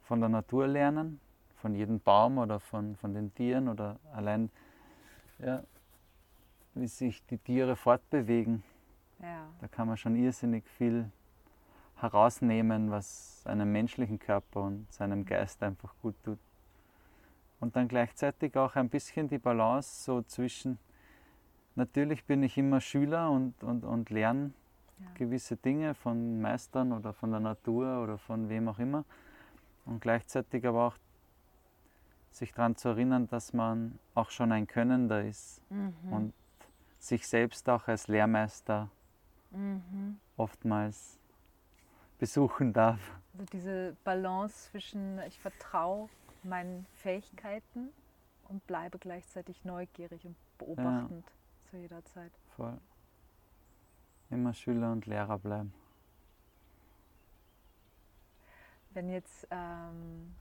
von 0.01 0.21
der 0.21 0.29
Natur 0.29 0.65
lernen, 0.65 1.19
von 1.57 1.75
jedem 1.75 1.99
Baum 1.99 2.39
oder 2.39 2.59
von, 2.59 2.95
von 2.95 3.13
den 3.13 3.31
Tieren 3.35 3.69
oder 3.69 3.99
allein, 4.11 4.49
ja, 5.37 5.61
wie 6.73 6.87
sich 6.87 7.23
die 7.27 7.37
Tiere 7.37 7.75
fortbewegen. 7.75 8.63
Ja. 9.21 9.47
Da 9.59 9.67
kann 9.67 9.87
man 9.87 9.97
schon 9.97 10.15
irrsinnig 10.15 10.67
viel 10.67 11.11
herausnehmen, 11.95 12.89
was 12.89 13.43
einem 13.45 13.71
menschlichen 13.71 14.19
Körper 14.19 14.63
und 14.63 14.91
seinem 14.91 15.25
Geist 15.25 15.61
einfach 15.61 15.93
gut 16.01 16.15
tut. 16.23 16.39
Und 17.59 17.75
dann 17.75 17.87
gleichzeitig 17.87 18.57
auch 18.57 18.75
ein 18.75 18.89
bisschen 18.89 19.27
die 19.27 19.37
Balance 19.37 20.03
so 20.03 20.23
zwischen, 20.23 20.79
natürlich 21.75 22.25
bin 22.25 22.41
ich 22.41 22.57
immer 22.57 22.81
Schüler 22.81 23.29
und, 23.29 23.63
und, 23.63 23.83
und 23.83 24.09
lerne 24.09 24.51
ja. 24.99 25.07
gewisse 25.13 25.57
Dinge 25.57 25.93
von 25.93 26.41
Meistern 26.41 26.91
oder 26.91 27.13
von 27.13 27.29
der 27.31 27.39
Natur 27.39 28.01
oder 28.03 28.17
von 28.17 28.49
wem 28.49 28.67
auch 28.67 28.79
immer. 28.79 29.05
Und 29.85 30.01
gleichzeitig 30.01 30.65
aber 30.65 30.87
auch 30.87 30.97
sich 32.31 32.53
daran 32.53 32.75
zu 32.75 32.89
erinnern, 32.89 33.27
dass 33.27 33.53
man 33.53 33.99
auch 34.15 34.31
schon 34.31 34.51
ein 34.51 34.65
Könnender 34.65 35.23
ist 35.23 35.61
mhm. 35.69 35.93
und 36.11 36.33
sich 36.97 37.27
selbst 37.27 37.69
auch 37.69 37.87
als 37.87 38.07
Lehrmeister 38.07 38.89
mhm. 39.51 40.19
oftmals 40.37 41.17
besuchen 42.19 42.73
darf. 42.73 42.99
Also 43.33 43.45
diese 43.51 43.95
Balance 44.03 44.69
zwischen 44.71 45.19
ich 45.27 45.39
vertraue 45.39 46.09
meinen 46.43 46.85
Fähigkeiten 46.95 47.89
und 48.49 48.65
bleibe 48.67 48.99
gleichzeitig 48.99 49.63
neugierig 49.63 50.25
und 50.25 50.35
beobachtend 50.57 51.25
ja. 51.25 51.69
zu 51.69 51.77
jeder 51.77 52.03
Zeit. 52.05 52.31
Voll. 52.55 52.77
Immer 54.29 54.53
Schüler 54.53 54.91
und 54.91 55.05
Lehrer 55.05 55.37
bleiben. 55.37 55.73
Wenn 58.93 59.09
jetzt 59.09 59.47
ähm, 59.51 60.33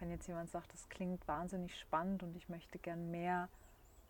wenn 0.00 0.10
jetzt 0.10 0.26
jemand 0.26 0.50
sagt, 0.50 0.72
das 0.72 0.88
klingt 0.88 1.28
wahnsinnig 1.28 1.78
spannend 1.78 2.22
und 2.22 2.34
ich 2.34 2.48
möchte 2.48 2.78
gern 2.78 3.10
mehr 3.10 3.48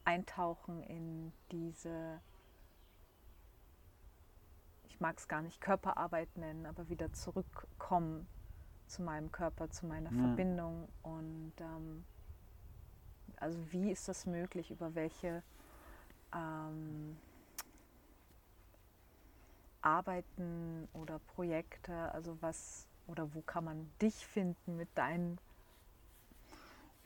eintauchen 0.04 0.82
in 0.85 1.32
diese, 1.50 2.20
ich 5.00 5.02
mag 5.02 5.16
es 5.16 5.28
gar 5.28 5.40
nicht 5.40 5.62
Körperarbeit 5.62 6.28
nennen, 6.37 6.66
aber 6.66 6.90
wieder 6.90 7.11
zurückkommen 7.14 8.28
zu 8.87 9.00
meinem 9.00 9.33
Körper, 9.33 9.71
zu 9.71 9.87
meiner 9.87 10.11
Ja. 10.11 10.16
Verbindung. 10.21 10.88
Und 11.02 11.54
ähm, 11.59 12.04
also 13.37 13.59
wie 13.73 13.90
ist 13.90 14.09
das 14.09 14.26
möglich? 14.26 14.71
Über 14.71 14.95
welche 14.95 15.42
ähm, 16.35 17.16
Arbeiten 19.80 20.87
oder 20.92 21.19
Projekte, 21.35 22.12
also 22.12 22.37
was 22.42 22.87
oder 23.07 23.26
wo 23.35 23.40
kann 23.40 23.64
man 23.64 23.90
dich 24.02 24.26
finden 24.26 24.76
mit 24.76 24.88
deinen 24.97 25.38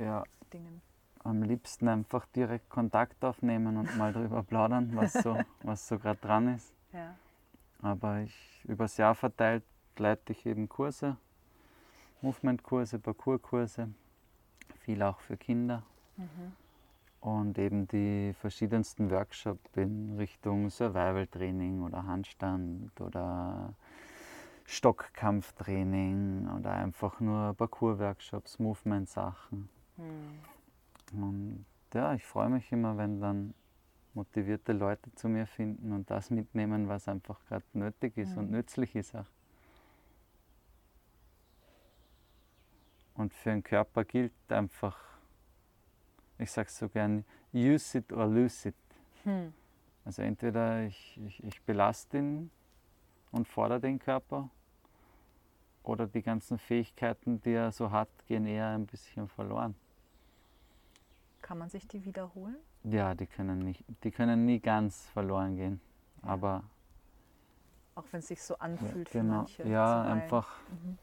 Ja, 0.01 0.25
Dingen? 0.53 0.83
am 1.23 1.43
liebsten 1.45 1.87
einfach 1.89 2.27
direkt 2.35 2.69
Kontakt 2.71 3.25
aufnehmen 3.25 3.77
und 3.77 3.97
mal 3.97 4.13
drüber 4.13 4.43
plaudern, 4.43 4.91
was 4.97 5.13
so, 5.23 5.37
was 5.63 5.87
so 5.87 5.97
gerade 5.97 6.19
dran 6.21 6.55
ist. 6.57 6.73
Ja. 6.93 7.15
Aber 7.85 8.21
ich 8.21 8.65
übers 8.65 8.97
Jahr 8.97 9.15
verteilt 9.15 9.63
leite 9.99 10.33
ich 10.33 10.47
eben 10.47 10.71
Kurse, 10.71 11.19
Movement-Kurse, 12.23 12.99
Parcours-Kurse, 12.99 13.91
viel 14.81 15.03
auch 15.03 15.21
für 15.21 15.37
Kinder 15.37 15.83
Mhm. 16.17 16.53
und 17.21 17.59
eben 17.59 17.87
die 17.87 18.33
verschiedensten 18.41 19.11
Workshops 19.11 19.77
in 19.77 20.17
Richtung 20.17 20.71
Survival-Training 20.71 21.83
oder 21.83 22.07
Handstand 22.07 22.99
oder 22.99 23.75
Stockkampftraining 24.65 26.49
oder 26.57 26.73
einfach 26.73 27.21
nur 27.21 27.53
Parcours-Workshops, 27.53 28.59
Movement-Sachen. 28.59 29.69
Hm. 29.97 31.23
Und 31.23 31.67
ja, 31.93 32.15
ich 32.15 32.25
freue 32.25 32.49
mich 32.49 32.73
immer, 32.73 32.97
wenn 32.97 33.21
dann 33.21 33.53
motivierte 34.15 34.73
Leute 34.73 35.13
zu 35.15 35.29
mir 35.29 35.47
finden 35.47 35.93
und 35.93 36.11
das 36.11 36.31
mitnehmen, 36.31 36.89
was 36.89 37.09
einfach 37.09 37.45
gerade 37.47 37.65
nötig 37.73 38.17
ist 38.17 38.37
und 38.37 38.47
Mhm. 38.47 38.57
nützlich 38.57 38.95
ist 38.95 39.15
auch. 39.15 39.27
Und 43.15 43.33
für 43.33 43.51
den 43.51 43.63
Körper 43.63 44.05
gilt 44.05 44.33
einfach, 44.49 44.99
ich 46.39 46.51
sage 46.51 46.71
so 46.71 46.89
gern, 46.89 47.25
use 47.53 47.99
it 47.99 48.13
or 48.13 48.27
lose 48.27 48.69
it. 48.69 48.75
Hm. 49.23 49.53
Also 50.05 50.23
entweder 50.23 50.83
ich, 50.83 51.19
ich, 51.25 51.43
ich 51.45 51.63
belaste 51.63 52.19
ihn 52.19 52.51
und 53.31 53.49
fordere 53.49 53.81
den 53.81 53.99
Körper 53.99 54.51
oder 55.83 56.07
die 56.07 56.23
ganzen 56.23 56.59
Fähigkeiten, 56.59 57.41
die 57.43 57.53
er 57.53 57.73
so 57.73 57.91
hat, 57.91 58.09
gehen 58.27 58.47
eher 58.47 58.69
ein 58.69 58.87
bisschen 58.87 59.29
verloren. 59.29 59.75
Kann 61.41 61.59
man 61.59 61.69
sich 61.69 61.87
die 61.87 62.05
wiederholen? 62.05 62.57
Ja, 62.85 63.15
die 63.15 63.27
können, 63.27 63.61
nicht, 63.61 63.83
die 64.03 64.11
können 64.11 64.45
nie 64.45 64.61
ganz 64.61 65.07
verloren 65.13 65.57
gehen. 65.57 65.81
Ja. 66.23 66.29
Aber 66.31 66.65
Auch 67.95 68.05
wenn 68.11 68.19
es 68.21 68.29
sich 68.29 68.43
so 68.43 68.55
ja, 68.55 68.61
anfühlt 68.61 69.09
für 69.09 69.19
genau, 69.19 69.39
manche. 69.39 69.63
ja, 69.67 70.03
einfach 70.03 70.49
Mhm. 70.69 70.99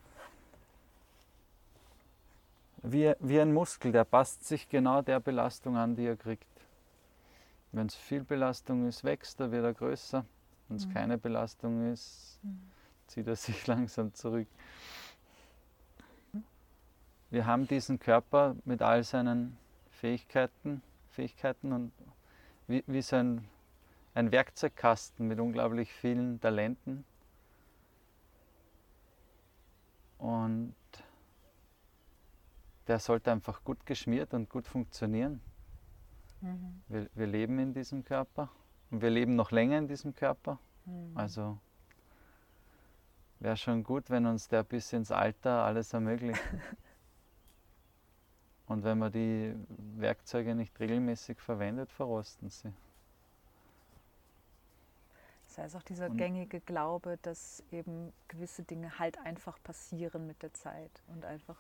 wie, 2.84 3.14
wie 3.20 3.40
ein 3.40 3.54
Muskel, 3.54 3.92
der 3.92 4.04
passt 4.04 4.46
sich 4.46 4.68
genau 4.70 5.02
der 5.02 5.20
Belastung 5.20 5.78
an, 5.78 5.96
die 5.96 6.06
er 6.06 6.18
kriegt. 6.18 6.46
Wenn 7.72 7.88
es 7.88 7.96
viel 7.96 8.24
Belastung 8.24 8.88
ist, 8.88 9.04
wächst 9.04 9.40
er, 9.40 9.52
wird 9.52 9.64
er 9.64 9.74
größer. 9.74 10.26
Wenn 10.68 10.78
es 10.78 10.88
Mhm. 10.88 10.94
keine 10.94 11.18
Belastung 11.18 11.92
ist, 11.92 12.40
Mhm. 12.44 12.60
zieht 13.08 13.28
er 13.28 13.36
sich 13.36 13.66
langsam 13.68 14.14
zurück. 14.14 14.48
Wir 17.30 17.46
haben 17.46 17.66
diesen 17.68 17.98
Körper 17.98 18.56
mit 18.66 18.82
all 18.82 19.04
seinen 19.04 19.58
Fähigkeiten, 19.92 20.82
Fähigkeiten 21.12 21.74
und 21.74 21.92
wie, 22.68 22.84
wie 22.88 23.02
so 23.02 23.18
ein, 23.18 23.48
ein 24.14 24.32
Werkzeugkasten 24.32 25.28
mit 25.28 25.40
unglaublich 25.40 25.92
vielen 25.92 26.40
Talenten. 26.40 27.06
Und 30.18 30.76
der 32.88 33.00
sollte 33.00 33.32
einfach 33.32 33.64
gut 33.64 33.86
geschmiert 33.86 34.34
und 34.34 34.50
gut 34.50 34.68
funktionieren. 34.68 35.42
Mhm. 36.42 36.82
Wir, 36.88 37.10
wir 37.14 37.28
leben 37.28 37.60
in 37.60 37.74
diesem 37.74 38.04
Körper 38.04 38.50
und 38.90 39.02
wir 39.02 39.10
leben 39.10 39.36
noch 39.36 39.52
länger 39.52 39.78
in 39.78 39.88
diesem 39.88 40.16
Körper. 40.16 40.60
Mhm. 40.86 41.16
Also 41.16 41.58
wäre 43.40 43.58
schon 43.58 43.84
gut, 43.84 44.10
wenn 44.10 44.26
uns 44.26 44.48
der 44.48 44.64
bis 44.64 44.94
ins 44.94 45.12
Alter 45.12 45.64
alles 45.64 45.94
ermöglicht. 45.94 46.42
Und 48.72 48.86
wenn 48.86 49.00
man 49.00 49.12
die 49.12 49.54
Werkzeuge 49.98 50.56
nicht 50.56 50.80
regelmäßig 50.80 51.42
verwendet, 51.42 51.92
verrosten 51.92 52.50
sie. 52.50 52.72
Das 55.48 55.58
heißt 55.58 55.76
auch 55.76 55.84
dieser 55.84 56.10
Und- 56.10 56.16
gängige 56.16 56.62
Glaube, 56.62 57.20
dass 57.22 57.62
eben 57.74 58.14
gewisse 58.30 58.64
Dinge 58.64 58.98
halt 58.98 59.18
einfach 59.26 59.62
passieren 59.62 60.26
mit 60.26 60.42
der 60.42 60.54
Zeit 60.54 60.90
und 61.10 61.26
einfach 61.26 61.58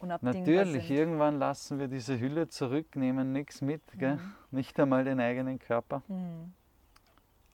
unabdingbar 0.00 0.64
Natürlich, 0.64 0.88
sind. 0.88 0.96
irgendwann 0.96 1.38
lassen 1.38 1.78
wir 1.78 1.86
diese 1.86 2.18
Hülle 2.18 2.48
zurück, 2.48 2.96
nehmen 2.96 3.32
nichts 3.32 3.60
mit? 3.60 3.80
Mhm. 3.94 4.18
nicht 4.50 4.78
einmal 4.80 5.04
den 5.04 5.20
eigenen 5.20 5.60
Körper. 5.60 6.02
Mhm. 6.08 6.52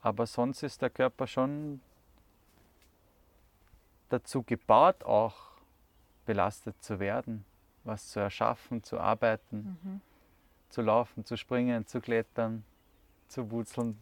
Aber 0.00 0.24
sonst 0.26 0.62
ist 0.62 0.80
der 0.80 0.88
Körper 0.88 1.26
schon 1.26 1.82
dazu 4.08 4.42
gebaut, 4.42 5.04
auch 5.04 5.36
belastet 6.24 6.82
zu 6.82 6.98
werden, 6.98 7.44
was 7.84 8.08
zu 8.08 8.20
erschaffen, 8.20 8.82
zu 8.82 8.98
arbeiten, 9.00 9.78
Mhm. 9.82 10.00
zu 10.68 10.82
laufen, 10.82 11.24
zu 11.24 11.36
springen, 11.36 11.86
zu 11.86 12.00
klettern, 12.00 12.64
zu 13.28 13.50
wurzeln, 13.50 13.98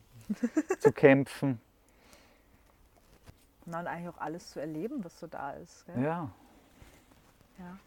zu 0.78 0.92
kämpfen. 0.92 1.60
Na, 3.66 3.80
und 3.80 3.86
eigentlich 3.86 4.08
auch 4.14 4.18
alles 4.20 4.50
zu 4.50 4.60
erleben, 4.60 5.04
was 5.04 5.18
so 5.20 5.26
da 5.26 5.52
ist. 5.52 5.86
Gell? 5.86 6.02
Ja, 6.02 6.30
Ja. 7.58 7.78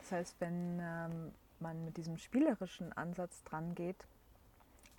Das 0.00 0.12
heißt, 0.12 0.36
wenn 0.40 0.78
ähm, 0.80 1.32
man 1.58 1.84
mit 1.84 1.96
diesem 1.96 2.16
spielerischen 2.16 2.92
Ansatz 2.92 3.42
dran 3.42 3.74
geht, 3.74 4.06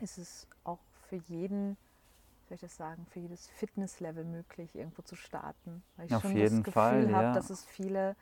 ist 0.01 0.17
es 0.17 0.45
auch 0.65 0.79
für 1.07 1.15
jeden, 1.15 1.71
wie 2.43 2.47
soll 2.49 2.55
ich 2.55 2.61
das 2.61 2.75
sagen, 2.75 3.05
für 3.09 3.19
jedes 3.21 3.47
Fitnesslevel 3.47 4.25
möglich, 4.25 4.75
irgendwo 4.75 5.01
zu 5.03 5.15
starten. 5.15 5.81
Weil 5.95 6.07
ich 6.07 6.13
Auf 6.15 6.23
schon 6.23 6.35
jeden 6.35 6.57
das 6.57 6.65
Gefühl 6.65 6.73
Fall, 6.73 7.13
habe, 7.13 7.23
ja. 7.27 7.33
dass 7.33 7.49
es 7.49 7.63
viele 7.63 8.17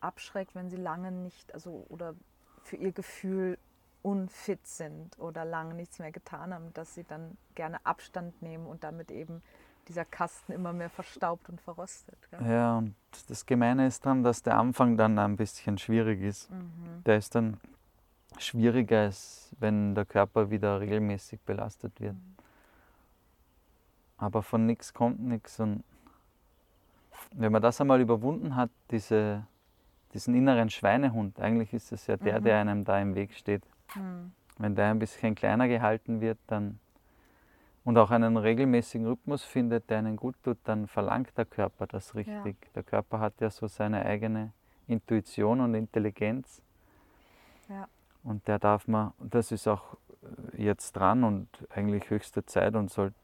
abschreckt, 0.00 0.54
wenn 0.54 0.70
sie 0.70 0.76
lange 0.76 1.12
nicht, 1.12 1.52
also 1.54 1.86
oder 1.88 2.14
für 2.62 2.76
ihr 2.76 2.92
Gefühl 2.92 3.58
unfit 4.02 4.66
sind 4.66 5.18
oder 5.18 5.44
lange 5.44 5.74
nichts 5.74 5.98
mehr 5.98 6.12
getan 6.12 6.54
haben, 6.54 6.72
dass 6.74 6.94
sie 6.94 7.04
dann 7.04 7.36
gerne 7.54 7.84
Abstand 7.84 8.40
nehmen 8.42 8.66
und 8.66 8.84
damit 8.84 9.10
eben 9.10 9.42
dieser 9.88 10.04
Kasten 10.04 10.52
immer 10.52 10.72
mehr 10.72 10.90
verstaubt 10.90 11.48
und 11.48 11.60
verrostet. 11.60 12.18
Gell? 12.30 12.46
ja, 12.46 12.78
und 12.78 12.94
das 13.28 13.46
Gemeine 13.46 13.86
ist 13.86 14.04
dann, 14.04 14.22
dass 14.22 14.42
der 14.42 14.56
Anfang 14.58 14.96
dann 14.96 15.18
ein 15.18 15.36
bisschen 15.36 15.78
schwierig 15.78 16.20
ist. 16.20 16.50
Mhm. 16.50 17.02
Der 17.04 17.16
ist 17.16 17.34
dann 17.34 17.58
schwieriger, 18.36 19.00
als 19.00 19.54
wenn 19.58 19.94
der 19.94 20.04
Körper 20.04 20.50
wieder 20.50 20.80
regelmäßig 20.80 21.40
belastet 21.40 21.98
wird. 22.00 22.14
Mhm. 22.14 22.36
Aber 24.18 24.42
von 24.42 24.66
nichts 24.66 24.92
kommt 24.92 25.20
nichts. 25.20 25.58
Und 25.58 25.84
wenn 27.32 27.52
man 27.52 27.62
das 27.62 27.80
einmal 27.80 28.00
überwunden 28.00 28.56
hat, 28.56 28.70
diese, 28.90 29.46
diesen 30.14 30.34
inneren 30.34 30.70
Schweinehund, 30.70 31.38
eigentlich 31.40 31.72
ist 31.72 31.92
es 31.92 32.06
ja 32.06 32.16
der, 32.16 32.40
Mhm. 32.40 32.44
der 32.44 32.58
einem 32.58 32.84
da 32.84 32.98
im 33.00 33.14
Weg 33.14 33.34
steht. 33.34 33.62
Mhm. 33.94 34.32
Wenn 34.58 34.74
der 34.74 34.90
ein 34.90 34.98
bisschen 34.98 35.34
kleiner 35.34 35.68
gehalten 35.68 36.20
wird 36.20 36.38
dann, 36.46 36.78
und 37.84 37.96
auch 37.96 38.10
einen 38.10 38.36
regelmäßigen 38.36 39.06
Rhythmus 39.06 39.44
findet, 39.44 39.88
der 39.88 39.98
einen 39.98 40.16
gut 40.16 40.34
tut, 40.42 40.58
dann 40.64 40.88
verlangt 40.88 41.36
der 41.38 41.46
Körper 41.46 41.86
das 41.86 42.14
richtig. 42.14 42.56
Der 42.74 42.82
Körper 42.82 43.20
hat 43.20 43.40
ja 43.40 43.48
so 43.50 43.66
seine 43.66 44.04
eigene 44.04 44.52
Intuition 44.88 45.60
und 45.60 45.74
Intelligenz. 45.74 46.60
Ja. 47.68 47.88
Und 48.24 48.46
der 48.46 48.58
darf 48.58 48.88
man, 48.88 49.12
das 49.18 49.52
ist 49.52 49.66
auch 49.68 49.96
äh, 50.54 50.62
jetzt 50.62 50.92
dran 50.92 51.24
und 51.24 51.48
eigentlich 51.70 52.10
höchste 52.10 52.44
Zeit 52.44 52.74
und 52.74 52.90
sollte 52.90 53.14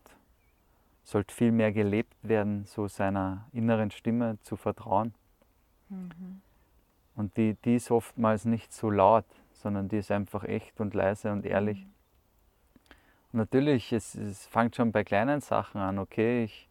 sollt 1.07 1.31
viel 1.31 1.53
mehr 1.53 1.71
gelebt 1.71 2.17
werden, 2.23 2.65
so 2.65 2.89
seiner 2.89 3.47
inneren 3.53 3.91
Stimme 3.91 4.39
zu 4.43 4.57
vertrauen. 4.57 5.13
Mhm. 5.91 6.41
Und 7.17 7.37
die, 7.37 7.55
die 7.65 7.77
ist 7.77 7.91
oftmals 7.91 8.45
nicht 8.45 8.73
so 8.73 8.91
laut, 8.91 9.25
sondern 9.53 9.89
die 9.89 9.99
ist 9.99 10.11
einfach 10.11 10.45
echt 10.45 10.81
und 10.81 10.95
leise 10.95 11.33
und 11.33 11.47
ehrlich. 11.47 11.87
Und 13.33 13.39
natürlich, 13.39 13.93
es, 13.93 14.15
es 14.15 14.47
fängt 14.47 14.77
schon 14.77 14.93
bei 14.93 15.05
kleinen 15.05 15.41
Sachen 15.41 15.81
an. 15.81 15.99
Okay, 15.99 16.45
ich, 16.45 16.69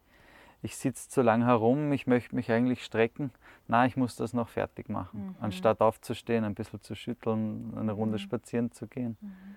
ich 0.62 0.76
sitze 0.76 1.08
zu 1.08 1.22
lang 1.22 1.44
herum, 1.44 1.92
ich 1.92 2.06
möchte 2.06 2.34
mich 2.34 2.50
eigentlich 2.50 2.84
strecken. 2.84 3.30
Na, 3.68 3.86
ich 3.86 3.96
muss 3.96 4.16
das 4.16 4.34
noch 4.34 4.48
fertig 4.48 4.88
machen. 4.88 5.28
Mhm. 5.28 5.36
Anstatt 5.40 5.80
aufzustehen, 5.80 6.44
ein 6.44 6.54
bisschen 6.54 6.82
zu 6.82 6.94
schütteln, 6.94 7.72
eine 7.76 7.92
Runde 7.92 8.14
Mhm. 8.14 8.22
spazieren 8.22 8.72
zu 8.72 8.86
gehen. 8.86 9.16
Mhm. 9.20 9.56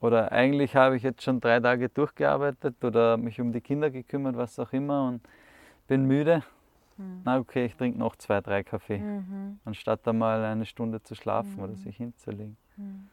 Oder 0.00 0.32
eigentlich 0.32 0.76
habe 0.76 0.96
ich 0.96 1.02
jetzt 1.02 1.22
schon 1.22 1.40
drei 1.40 1.60
Tage 1.60 1.88
durchgearbeitet 1.88 2.84
oder 2.84 3.16
mich 3.16 3.40
um 3.40 3.52
die 3.52 3.60
Kinder 3.60 3.90
gekümmert, 3.90 4.36
was 4.36 4.58
auch 4.58 4.72
immer 4.72 5.08
und 5.08 5.22
bin 5.88 6.04
müde. 6.04 6.42
Mhm. 6.96 7.20
Na 7.24 7.38
okay, 7.38 7.66
ich 7.66 7.76
trinke 7.76 7.98
noch 7.98 8.16
zwei, 8.16 8.40
drei 8.40 8.62
Kaffee, 8.62 8.98
Mhm. 8.98 9.58
anstatt 9.64 10.06
einmal 10.06 10.44
eine 10.44 10.66
Stunde 10.66 11.02
zu 11.02 11.14
schlafen 11.14 11.58
oder 11.60 11.72
Mhm. 11.72 11.76
sich 11.76 11.96
hinzulegen. 11.96 12.56
Mhm. 12.76 13.08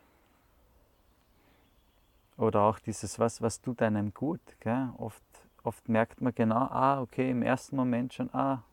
Oder 2.37 2.61
auch 2.61 2.79
dieses, 2.79 3.19
was, 3.19 3.41
was 3.41 3.61
tut 3.61 3.81
einem 3.81 4.13
gut. 4.13 4.41
Gell? 4.61 4.89
Oft, 4.97 5.23
oft 5.63 5.87
merkt 5.89 6.21
man 6.21 6.33
genau, 6.33 6.55
ah, 6.69 7.01
okay, 7.01 7.29
im 7.29 7.43
ersten 7.43 7.75
Moment 7.75 8.13
schon, 8.13 8.33
ah, 8.33 8.63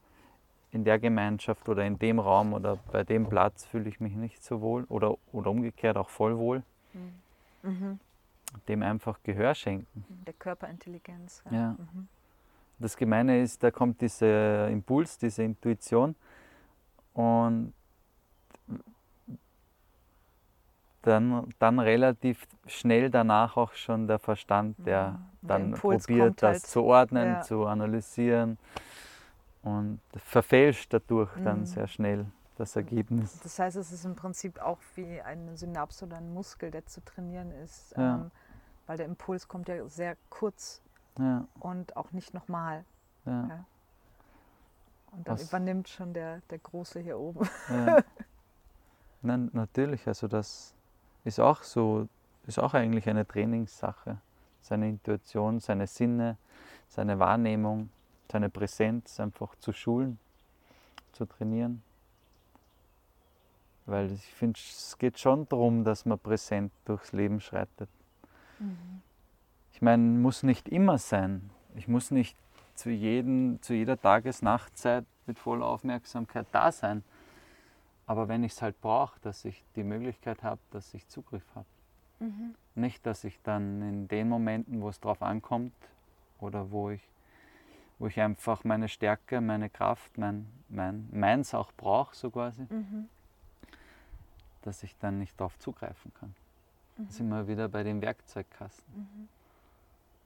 in 0.71 0.85
der 0.85 0.99
Gemeinschaft 0.99 1.69
oder 1.69 1.85
in 1.85 1.99
dem 1.99 2.19
Raum 2.19 2.53
oder 2.53 2.77
bei 2.93 3.03
dem 3.05 3.29
Platz 3.29 3.65
fühle 3.65 3.89
ich 3.89 4.01
mich 4.01 4.15
nicht 4.15 4.43
so 4.43 4.61
wohl 4.61 4.85
oder, 4.85 5.17
oder 5.33 5.51
umgekehrt 5.51 5.97
auch 5.97 6.11
voll 6.11 6.37
wohl. 6.39 6.63
Mhm. 7.63 7.99
Dem 8.69 8.83
einfach 8.83 9.19
Gehör 9.23 9.55
schenken. 9.55 10.05
Der 10.27 10.33
Körperintelligenz. 10.35 11.43
Ja. 11.47 11.53
ja. 11.53 11.77
Mhm. 11.79 12.09
Das 12.79 12.97
Gemeine 12.97 13.43
ist, 13.43 13.63
da 13.63 13.71
kommt 13.71 14.01
dieser 14.01 14.69
Impuls, 14.69 15.19
diese 15.19 15.43
Intuition 15.43 16.15
und 17.13 17.73
dann, 21.03 21.55
dann 21.59 21.79
relativ 21.79 22.47
schnell 22.67 23.11
danach 23.11 23.57
auch 23.57 23.73
schon 23.75 24.07
der 24.07 24.19
Verstand, 24.19 24.77
der 24.87 25.11
mhm. 25.11 25.49
dann 25.49 25.71
der 25.73 25.79
probiert, 25.79 26.43
das 26.43 26.63
halt. 26.63 26.67
zu 26.67 26.83
ordnen, 26.85 27.27
ja. 27.27 27.41
zu 27.43 27.67
analysieren 27.67 28.59
und 29.63 30.01
verfälscht 30.17 30.93
dadurch 30.93 31.35
mhm. 31.37 31.45
dann 31.45 31.67
sehr 31.67 31.87
schnell 31.87 32.27
das 32.57 32.75
Ergebnis. 32.77 33.39
Das 33.41 33.59
heißt, 33.59 33.77
es 33.77 33.93
ist 33.93 34.05
im 34.05 34.17
Prinzip 34.17 34.61
auch 34.61 34.79
wie 34.97 35.21
eine 35.21 35.57
Synapse 35.57 36.05
oder 36.05 36.17
ein 36.17 36.33
Muskel, 36.35 36.71
der 36.71 36.85
zu 36.87 37.05
trainieren 37.05 37.53
ist, 37.53 37.95
ja. 37.97 38.17
ähm, 38.17 38.31
weil 38.87 38.97
der 38.97 39.07
Impuls 39.07 39.47
kommt 39.47 39.69
ja 39.69 39.87
sehr 39.89 40.17
kurz 40.29 40.83
ja. 41.19 41.47
und 41.61 41.97
auch 41.97 42.13
nicht 42.13 42.35
nochmal. 42.35 42.85
Ja. 43.25 43.65
Und 45.13 45.27
dann 45.27 45.39
Was? 45.39 45.49
übernimmt 45.49 45.89
schon 45.89 46.15
der, 46.15 46.41
der 46.51 46.59
Große 46.59 47.01
hier 47.01 47.19
oben. 47.19 47.49
Nein, 49.23 49.51
natürlich, 49.53 50.07
also 50.07 50.29
das 50.29 50.75
ist 51.25 51.41
auch 51.41 51.63
so, 51.63 52.09
ist 52.47 52.59
auch 52.59 52.75
eigentlich 52.75 53.09
eine 53.09 53.27
Trainingssache. 53.27 54.19
Seine 54.61 54.89
Intuition, 54.89 55.61
seine 55.61 55.87
Sinne, 55.87 56.37
seine 56.89 57.19
Wahrnehmung 57.19 57.91
seine 58.31 58.51
Präsenz 58.51 59.19
einfach 59.21 59.55
zu 59.57 59.73
schulen, 59.73 60.19
zu 61.13 61.25
trainieren. 61.25 61.83
Weil 63.87 64.13
ich 64.13 64.27
finde, 64.35 64.59
es 64.59 64.97
geht 64.99 65.19
schon 65.19 65.49
darum, 65.49 65.83
dass 65.83 66.05
man 66.05 66.19
präsent 66.19 66.73
durchs 66.85 67.13
Leben 67.13 67.41
schreitet. 67.41 67.89
Mhm. 68.59 69.03
Ich 69.79 69.83
meine, 69.83 70.03
muss 70.03 70.43
nicht 70.43 70.69
immer 70.69 70.99
sein. 70.99 71.51
Ich 71.77 71.87
muss 71.87 72.11
nicht 72.11 72.37
zu, 72.75 72.91
jedem, 72.91 73.63
zu 73.63 73.75
jeder 73.75 73.97
Tages-Nachtzeit 73.97 75.05
mit 75.27 75.39
voller 75.39 75.67
Aufmerksamkeit 75.67 76.49
da 76.51 76.73
sein. 76.73 77.05
Aber 78.05 78.27
wenn 78.27 78.43
ich 78.43 78.55
es 78.55 78.61
halt 78.61 78.81
brauche, 78.81 79.21
dass 79.21 79.45
ich 79.45 79.63
die 79.77 79.85
Möglichkeit 79.85 80.43
habe, 80.43 80.61
dass 80.73 80.93
ich 80.95 81.07
Zugriff 81.07 81.45
habe. 81.55 81.67
Mhm. 82.19 82.57
Nicht, 82.75 83.07
dass 83.07 83.23
ich 83.23 83.41
dann 83.45 83.81
in 83.83 84.09
den 84.09 84.29
Momenten, 84.29 84.81
wo 84.81 84.89
es 84.89 84.99
drauf 84.99 85.23
ankommt 85.23 85.73
oder 86.41 86.73
wo 86.73 86.91
ich 86.91 87.09
wo 88.01 88.09
ich 88.09 88.21
einfach 88.21 88.65
meine 88.65 88.89
Stärke, 88.89 89.41
meine 89.41 89.71
Kraft, 89.71 90.19
mein, 90.19 90.49
mein 90.69 91.09
meins 91.13 91.55
auch 91.55 91.71
brauche, 91.77 92.17
so 92.17 92.31
quasi, 92.33 92.63
mhm. 92.69 93.09
dass 94.63 94.83
ich 94.83 94.97
dann 94.99 95.21
nicht 95.21 95.39
darauf 95.39 95.57
zugreifen 95.61 96.13
kann. 96.15 96.35
Mhm. 96.97 97.07
Da 97.07 97.13
sind 97.13 97.29
wir 97.29 97.47
wieder 97.47 97.69
bei 97.69 97.85
dem 97.85 98.03
Werkzeugkasten. 98.03 98.85
Mhm. 98.97 99.29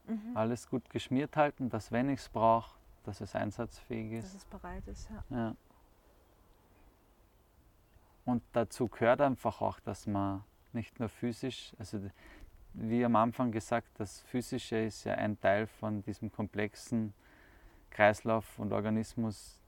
Mhm. 0.07 0.37
Alles 0.37 0.69
gut 0.69 0.89
geschmiert 0.91 1.37
halten, 1.37 1.69
dass 1.69 1.93
wenn 1.93 2.09
ich 2.09 2.21
es 2.21 2.29
brauche, 2.29 2.77
dass 3.05 3.21
es 3.21 3.35
einsatzfähig 3.35 4.13
ist. 4.13 4.27
Dass 4.27 4.35
es 4.35 4.45
bereit 4.45 4.87
ist, 4.87 5.11
ja. 5.11 5.37
ja. 5.37 5.57
Und 8.25 8.43
dazu 8.53 8.89
gehört 8.89 9.21
einfach 9.21 9.61
auch, 9.61 9.81
dass 9.81 10.07
man 10.07 10.45
nicht 10.73 11.01
nur 11.01 11.09
physisch, 11.09 11.75
also 11.79 11.99
wie 12.75 13.05
am 13.05 13.17
Anfang 13.17 13.53
gesagt, 13.53 13.89
das 13.99 14.21
Physische 14.23 14.77
ist 14.77 15.05
ja 15.05 15.15
ein 15.15 15.39
Teil 15.41 15.67
von 15.67 16.03
diesem 16.03 16.33
komplexen 16.33 17.13
Kreislauf 17.91 18.59
und 18.59 18.73
Organismus 18.73 19.59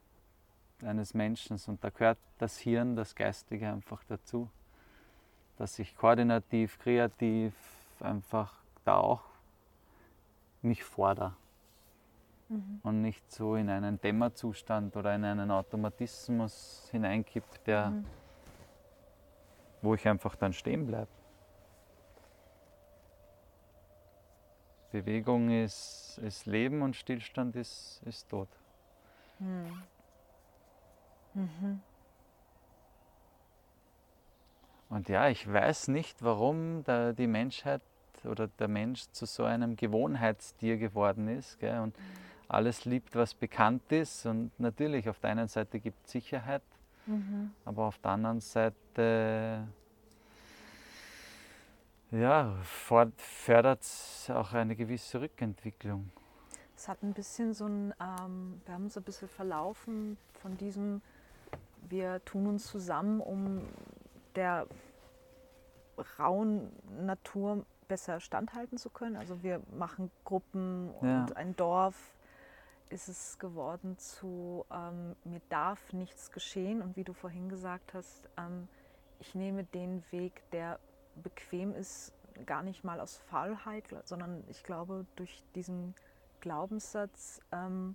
eines 0.83 1.13
Menschen. 1.13 1.61
Und 1.67 1.83
da 1.85 1.91
gehört 1.91 2.19
das 2.39 2.59
Hirn, 2.59 2.97
das 2.97 3.15
Geistige 3.15 3.71
einfach 3.71 4.03
dazu. 4.05 4.49
Dass 5.59 5.79
ich 5.79 5.97
koordinativ, 5.97 6.79
kreativ 6.79 7.53
einfach 8.01 8.55
da 8.85 8.97
auch 8.97 9.34
mich 10.65 10.83
fordere. 10.85 11.37
Mhm. 12.49 12.81
Und 12.83 13.01
nicht 13.01 13.31
so 13.31 13.57
in 13.57 13.71
einen 13.71 14.01
Dämmerzustand 14.01 14.97
oder 14.97 15.15
in 15.15 15.25
einen 15.25 15.51
Automatismus 15.51 16.89
hineinkippt, 16.91 17.67
der, 17.67 17.91
mhm. 17.91 18.07
wo 19.83 19.95
ich 19.95 20.07
einfach 20.07 20.37
dann 20.37 20.53
stehen 20.53 20.87
bleibe. 20.87 21.09
Bewegung 24.95 25.51
ist, 25.51 26.21
ist 26.23 26.47
Leben 26.47 26.81
und 26.83 26.95
Stillstand 26.95 27.57
ist, 27.57 28.01
ist 28.05 28.29
Tod. 28.29 28.49
Hm. 29.39 29.83
Mhm. 31.35 31.81
Und 34.89 35.09
ja, 35.09 35.29
ich 35.29 35.53
weiß 35.53 35.89
nicht, 35.89 36.23
warum 36.23 36.85
die 36.85 37.27
Menschheit 37.27 37.83
oder 38.27 38.49
der 38.49 38.69
Mensch 38.69 39.07
zu 39.13 39.27
so 39.27 39.45
einem 39.45 39.77
Gewohnheitstier 39.77 40.77
geworden 40.77 41.29
ist 41.29 41.59
gell, 41.59 41.81
und 41.81 41.95
alles 42.49 42.85
liebt, 42.85 43.15
was 43.17 43.35
bekannt 43.35 43.91
ist. 43.91 44.27
Und 44.27 44.51
natürlich, 44.59 45.09
auf 45.09 45.19
der 45.19 45.31
einen 45.31 45.49
Seite 45.49 45.81
gibt 45.81 46.05
es 46.07 46.13
Sicherheit, 46.13 46.63
mhm. 47.07 47.53
aber 47.65 47.85
auf 47.85 47.99
der 47.99 48.13
anderen 48.13 48.41
Seite 48.41 49.67
ja, 52.11 52.55
fördert 52.63 53.85
auch 54.29 54.53
eine 54.53 54.77
gewisse 54.77 55.21
Rückentwicklung. 55.21 56.11
Es 56.77 56.89
hat 56.89 57.03
ein 57.03 57.13
bisschen 57.13 57.55
so 57.55 57.67
ein, 57.67 57.95
ähm, 58.01 58.61
wir 58.65 58.75
haben 58.75 58.85
uns 58.85 58.97
ein 58.97 59.03
bisschen 59.03 59.29
verlaufen 59.29 60.17
von 60.41 60.57
diesem, 60.57 61.03
wir 61.89 62.25
tun 62.25 62.47
uns 62.47 62.67
zusammen, 62.67 63.21
um 63.21 63.63
der 64.35 64.67
rauen 66.19 66.73
Natur 67.07 67.65
besser 67.89 68.21
standhalten 68.21 68.79
zu 68.79 68.91
können. 68.91 69.17
Also 69.17 69.43
wir 69.43 69.61
machen 69.77 70.11
Gruppen 70.25 70.91
und 70.91 71.09
ja. 71.09 71.27
ein 71.37 71.57
Dorf 71.57 71.95
ist 72.91 73.09
es 73.09 73.39
geworden 73.39 73.99
zu, 73.99 74.65
ähm, 74.71 75.17
mir 75.25 75.41
darf 75.49 75.93
nichts 75.93 76.31
geschehen. 76.31 76.83
Und 76.83 76.97
wie 76.97 77.05
du 77.05 77.13
vorhin 77.13 77.49
gesagt 77.49 77.95
hast, 77.95 78.29
ähm, 78.37 78.69
ich 79.21 79.35
nehme 79.35 79.65
den 79.65 80.05
Weg, 80.11 80.43
der 80.53 80.79
bequem 81.23 81.75
ist, 81.75 82.13
gar 82.47 82.63
nicht 82.63 82.85
mal 82.85 83.01
aus 83.01 83.17
Faulheit, 83.31 83.85
sondern 84.05 84.43
ich 84.49 84.65
glaube 84.65 85.07
durch 85.17 85.43
diesen 85.55 85.95
Glaubenssatz, 86.41 87.41
ähm, 87.53 87.95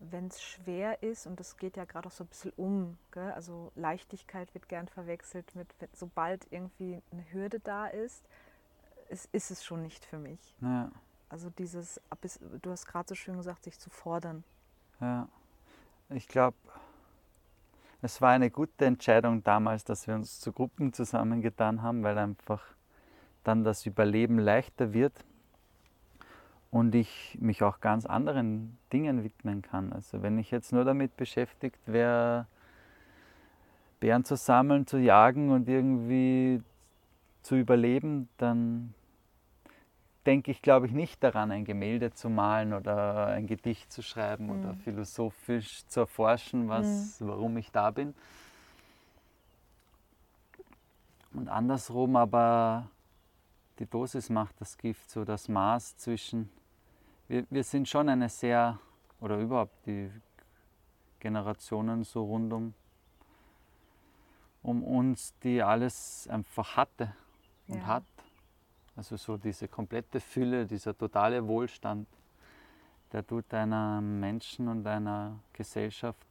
wenn 0.00 0.28
es 0.28 0.40
schwer 0.40 1.02
ist, 1.02 1.26
und 1.26 1.40
das 1.40 1.56
geht 1.56 1.76
ja 1.76 1.84
gerade 1.84 2.08
auch 2.08 2.12
so 2.12 2.24
ein 2.24 2.28
bisschen 2.28 2.52
um, 2.56 2.98
gell? 3.10 3.32
also 3.32 3.72
Leichtigkeit 3.74 4.52
wird 4.54 4.68
gern 4.68 4.86
verwechselt 4.86 5.54
mit, 5.54 5.68
sobald 5.92 6.46
irgendwie 6.52 7.02
eine 7.10 7.24
Hürde 7.32 7.58
da 7.58 7.86
ist, 7.86 8.28
ist, 9.08 9.28
ist 9.32 9.50
es 9.50 9.64
schon 9.64 9.82
nicht 9.82 10.04
für 10.04 10.18
mich. 10.18 10.56
Ja. 10.60 10.90
Also 11.28 11.50
dieses, 11.50 12.00
du 12.62 12.70
hast 12.70 12.86
gerade 12.86 13.08
so 13.08 13.14
schön 13.14 13.36
gesagt, 13.36 13.64
sich 13.64 13.78
zu 13.78 13.90
fordern. 13.90 14.44
Ja, 15.00 15.28
ich 16.08 16.26
glaube, 16.26 16.56
es 18.00 18.20
war 18.20 18.30
eine 18.30 18.50
gute 18.50 18.86
Entscheidung 18.86 19.42
damals, 19.44 19.84
dass 19.84 20.06
wir 20.06 20.14
uns 20.14 20.40
zu 20.40 20.52
Gruppen 20.52 20.92
zusammengetan 20.92 21.82
haben, 21.82 22.02
weil 22.02 22.16
einfach 22.16 22.62
dann 23.44 23.64
das 23.64 23.86
Überleben 23.86 24.38
leichter 24.38 24.92
wird 24.92 25.24
und 26.70 26.94
ich 26.94 27.36
mich 27.40 27.62
auch 27.62 27.80
ganz 27.80 28.06
anderen 28.06 28.78
Dingen 28.92 29.24
widmen 29.24 29.62
kann. 29.62 29.92
Also 29.92 30.22
wenn 30.22 30.38
ich 30.38 30.50
jetzt 30.50 30.72
nur 30.72 30.84
damit 30.84 31.16
beschäftigt 31.16 31.80
wäre, 31.86 32.46
Bären 34.00 34.24
zu 34.24 34.36
sammeln, 34.36 34.86
zu 34.86 34.98
jagen 34.98 35.50
und 35.50 35.68
irgendwie 35.68 36.62
zu 37.42 37.56
überleben, 37.56 38.28
dann 38.36 38.94
denke 40.28 40.50
ich, 40.50 40.60
glaube 40.60 40.84
ich, 40.84 40.92
nicht 40.92 41.24
daran, 41.24 41.50
ein 41.50 41.64
Gemälde 41.64 42.12
zu 42.12 42.28
malen 42.28 42.74
oder 42.74 43.28
ein 43.28 43.46
Gedicht 43.46 43.90
zu 43.90 44.02
schreiben 44.02 44.44
mhm. 44.44 44.50
oder 44.50 44.74
philosophisch 44.74 45.86
zu 45.86 46.00
erforschen, 46.00 46.68
was, 46.68 47.18
mhm. 47.18 47.28
warum 47.28 47.56
ich 47.56 47.72
da 47.72 47.90
bin. 47.90 48.14
Und 51.32 51.48
andersrum 51.48 52.14
aber 52.14 52.90
die 53.78 53.86
Dosis 53.86 54.28
macht 54.28 54.60
das 54.60 54.76
Gift, 54.76 55.10
so 55.10 55.24
das 55.24 55.48
Maß 55.48 55.96
zwischen. 55.96 56.50
Wir, 57.26 57.46
wir 57.48 57.64
sind 57.64 57.88
schon 57.88 58.10
eine 58.10 58.28
sehr, 58.28 58.78
oder 59.22 59.38
überhaupt 59.38 59.86
die 59.86 60.10
Generationen 61.20 62.04
so 62.04 62.22
rund 62.22 62.52
um, 62.52 62.74
um 64.62 64.82
uns, 64.82 65.32
die 65.42 65.62
alles 65.62 66.28
einfach 66.28 66.76
hatte 66.76 67.14
und 67.66 67.78
ja. 67.78 67.86
hat 67.86 68.04
also 68.98 69.16
so 69.16 69.36
diese 69.36 69.68
komplette 69.68 70.18
Fülle, 70.18 70.66
dieser 70.66 70.96
totale 70.98 71.46
Wohlstand, 71.46 72.08
der 73.12 73.24
tut 73.24 73.54
einer 73.54 74.00
Menschen 74.00 74.66
und 74.66 74.84
einer 74.88 75.38
Gesellschaft 75.52 76.26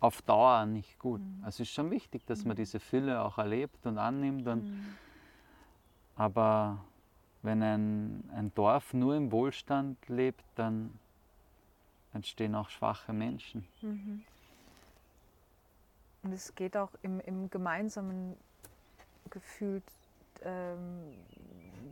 auf 0.00 0.20
Dauer 0.22 0.66
nicht 0.66 0.98
gut. 0.98 1.20
Mhm. 1.20 1.44
Also 1.44 1.62
es 1.62 1.68
ist 1.68 1.74
schon 1.74 1.88
wichtig, 1.92 2.26
dass 2.26 2.44
man 2.44 2.54
mhm. 2.54 2.62
diese 2.62 2.80
Fülle 2.80 3.22
auch 3.22 3.38
erlebt 3.38 3.86
und 3.86 3.96
annimmt. 3.96 4.48
Und, 4.48 4.64
mhm. 4.64 4.96
Aber 6.16 6.84
wenn 7.42 7.62
ein, 7.62 8.28
ein 8.34 8.52
Dorf 8.56 8.92
nur 8.92 9.14
im 9.14 9.30
Wohlstand 9.30 9.96
lebt, 10.08 10.42
dann 10.56 10.98
entstehen 12.12 12.56
auch 12.56 12.70
schwache 12.70 13.12
Menschen. 13.12 13.68
Mhm. 13.82 14.24
Und 16.24 16.32
es 16.32 16.52
geht 16.56 16.76
auch 16.76 16.90
im, 17.02 17.20
im 17.20 17.48
gemeinsamen 17.50 18.36
Gefühl 19.30 19.80
ähm, 20.42 21.14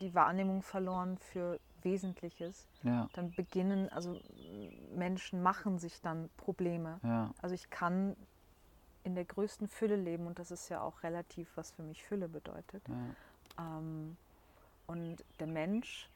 die 0.00 0.14
Wahrnehmung 0.14 0.62
verloren 0.62 1.18
für 1.18 1.58
Wesentliches. 1.82 2.66
Ja, 2.82 3.08
Dann 3.14 3.32
beginnen, 3.32 3.88
also 3.90 4.20
Menschen 4.94 5.42
machen 5.42 5.78
sich 5.78 6.00
dann 6.00 6.28
Probleme. 6.36 7.00
ja, 7.02 7.32
Also 7.40 7.54
ich 7.54 7.70
kann 7.70 8.16
in 9.04 9.14
der 9.14 9.24
größten 9.24 9.68
Fülle 9.68 9.96
leben 9.96 10.26
und 10.26 10.38
das 10.38 10.50
ist 10.50 10.68
ja 10.68 10.80
auch 10.82 11.02
relativ, 11.02 11.56
was 11.56 11.70
für 11.70 11.82
mich 11.82 12.02
Fülle 12.04 12.28
bedeutet. 12.28 12.82
ja. 12.88 13.76
Ähm, 13.78 14.16
und 14.86 15.22
der 15.38 15.46
Mensch, 15.46 16.08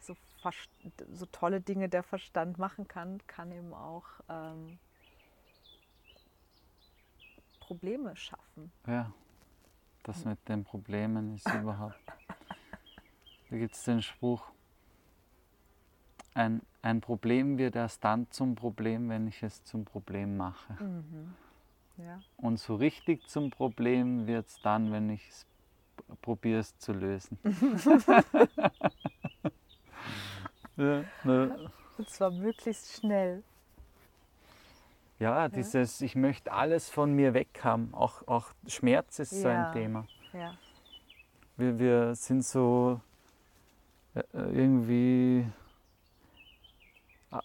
so, 0.00 0.14
so 1.12 1.26
tolle 1.26 1.60
Dinge 1.60 1.88
der 1.88 2.02
Verstand 2.02 2.58
machen 2.58 2.86
kann, 2.86 3.18
kann 3.26 3.50
eben 3.50 3.72
auch 3.74 4.04
ähm, 4.28 4.78
Probleme 7.60 8.16
schaffen. 8.16 8.72
ja. 8.86 9.12
Das 10.02 10.24
mit 10.24 10.38
den 10.48 10.64
Problemen 10.64 11.34
ist 11.34 11.46
überhaupt. 11.52 11.94
Da 13.50 13.56
gibt 13.56 13.74
es 13.74 13.82
den 13.84 14.00
Spruch, 14.00 14.42
ein, 16.34 16.62
ein 16.82 17.00
Problem 17.00 17.58
wird 17.58 17.74
erst 17.76 18.04
dann 18.04 18.30
zum 18.30 18.54
Problem, 18.54 19.08
wenn 19.08 19.26
ich 19.26 19.42
es 19.42 19.64
zum 19.64 19.84
Problem 19.84 20.36
mache. 20.36 20.82
Mhm. 20.82 21.34
Ja. 21.96 22.20
Und 22.36 22.58
so 22.58 22.76
richtig 22.76 23.26
zum 23.28 23.50
Problem 23.50 24.26
wird 24.26 24.46
es 24.46 24.60
dann, 24.62 24.92
wenn 24.92 25.10
ich 25.10 25.28
es 25.28 25.46
probiere 26.22 26.60
es 26.60 26.78
zu 26.78 26.92
lösen. 26.92 27.38
ja, 30.76 31.04
ne. 31.24 31.70
Und 31.98 32.08
zwar 32.08 32.30
möglichst 32.30 32.92
schnell. 32.98 33.42
ja, 35.18 35.48
dieses, 35.48 36.00
ich 36.00 36.16
möchte 36.16 36.52
alles 36.52 36.88
von 36.88 37.12
mir 37.12 37.34
weg 37.34 37.60
haben. 37.62 37.92
Auch, 37.92 38.26
auch 38.26 38.46
Schmerz 38.66 39.18
ist 39.18 39.30
so 39.42 39.48
Ja. 39.48 39.66
ein 39.68 39.72
Thema. 39.74 40.06
Ja. 40.32 40.54
Wir, 41.56 41.78
wir 41.78 42.14
sind 42.14 42.44
so 42.44 43.00
irgendwie, 44.32 45.46
a- 47.30 47.42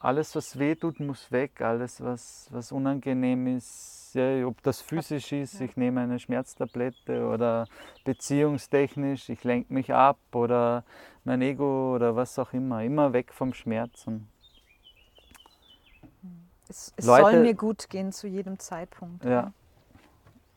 alles 0.00 0.34
was 0.36 0.58
weh 0.58 0.74
tut, 0.74 1.00
muss 1.00 1.30
weg. 1.32 1.60
Alles 1.60 2.00
was, 2.02 2.48
was 2.50 2.72
unangenehm 2.72 3.46
ist, 3.56 4.10
ja, 4.14 4.46
ob 4.46 4.62
das 4.62 4.82
physisch 4.82 5.32
ist, 5.32 5.60
ich 5.60 5.76
nehme 5.76 6.02
eine 6.02 6.18
Schmerztablette 6.18 7.26
oder 7.26 7.66
beziehungstechnisch, 8.04 9.30
ich 9.30 9.42
lenke 9.44 9.72
mich 9.72 9.92
ab 9.94 10.18
oder 10.32 10.84
mein 11.24 11.40
Ego 11.40 11.94
oder 11.94 12.14
was 12.14 12.38
auch 12.38 12.52
immer. 12.52 12.82
Immer 12.82 13.12
weg 13.12 13.32
vom 13.32 13.54
Schmerz. 13.54 14.06
Es, 16.68 16.92
es 16.96 17.06
Leute- 17.06 17.30
soll 17.30 17.40
mir 17.42 17.54
gut 17.54 17.88
gehen 17.88 18.12
zu 18.12 18.26
jedem 18.26 18.58
Zeitpunkt. 18.58 19.24
Ja. 19.24 19.52